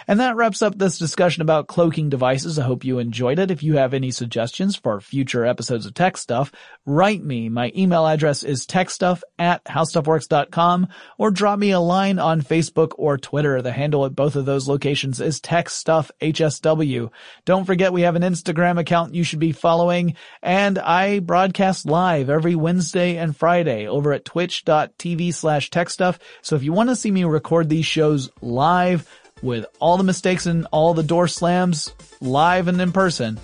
And 0.07 0.19
that 0.19 0.35
wraps 0.35 0.61
up 0.61 0.77
this 0.77 0.97
discussion 0.97 1.41
about 1.41 1.67
cloaking 1.67 2.09
devices. 2.09 2.59
I 2.59 2.63
hope 2.63 2.83
you 2.83 2.99
enjoyed 2.99 3.39
it. 3.39 3.51
If 3.51 3.63
you 3.63 3.77
have 3.77 3.93
any 3.93 4.11
suggestions 4.11 4.75
for 4.75 4.99
future 5.01 5.45
episodes 5.45 5.85
of 5.85 5.93
Tech 5.93 6.17
Stuff, 6.17 6.51
write 6.85 7.23
me. 7.23 7.49
My 7.49 7.71
email 7.75 8.05
address 8.05 8.43
is 8.43 8.65
techstuff 8.65 9.21
at 9.37 9.63
howstuffworks.com 9.65 10.87
or 11.17 11.31
drop 11.31 11.59
me 11.59 11.71
a 11.71 11.79
line 11.79 12.19
on 12.19 12.41
Facebook 12.41 12.91
or 12.97 13.17
Twitter. 13.17 13.61
The 13.61 13.71
handle 13.71 14.05
at 14.05 14.15
both 14.15 14.35
of 14.35 14.45
those 14.45 14.67
locations 14.67 15.19
is 15.19 15.39
techstuffhsw. 15.41 17.09
Don't 17.45 17.65
forget 17.65 17.93
we 17.93 18.01
have 18.01 18.15
an 18.15 18.23
Instagram 18.23 18.79
account 18.79 19.15
you 19.15 19.23
should 19.23 19.39
be 19.39 19.51
following 19.51 20.15
and 20.41 20.79
I 20.79 21.19
broadcast 21.19 21.85
live 21.85 22.29
every 22.29 22.55
Wednesday 22.55 23.17
and 23.17 23.35
Friday 23.35 23.87
over 23.87 24.13
at 24.13 24.25
twitch.tv 24.25 25.33
slash 25.33 25.69
techstuff. 25.69 26.19
So 26.41 26.55
if 26.55 26.63
you 26.63 26.73
want 26.73 26.89
to 26.89 26.95
see 26.95 27.11
me 27.11 27.23
record 27.23 27.69
these 27.69 27.85
shows 27.85 28.29
live, 28.41 29.07
with 29.43 29.65
all 29.79 29.97
the 29.97 30.03
mistakes 30.03 30.45
and 30.47 30.65
all 30.71 30.93
the 30.93 31.03
door 31.03 31.27
slams 31.27 31.93
live 32.21 32.67
and 32.67 32.81
in 32.81 32.91
person, 32.91 33.39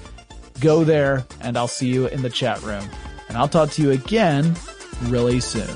go 0.59 0.83
there 0.83 1.25
and 1.41 1.57
I'll 1.57 1.67
see 1.67 1.89
you 1.89 2.07
in 2.07 2.21
the 2.21 2.29
chat 2.29 2.62
room. 2.63 2.83
And 3.27 3.38
I'll 3.38 3.49
talk 3.49 3.69
to 3.71 3.81
you 3.81 3.91
again 3.91 4.55
really 5.03 5.39
soon. 5.39 5.67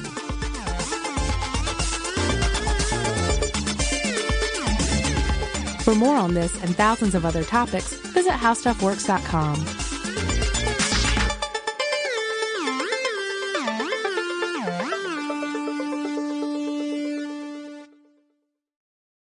For 5.84 5.94
more 5.94 6.16
on 6.16 6.34
this 6.34 6.56
and 6.64 6.74
thousands 6.76 7.14
of 7.14 7.26
other 7.26 7.44
topics, 7.44 7.94
visit 7.94 8.32
howstuffworks.com. 8.32 9.83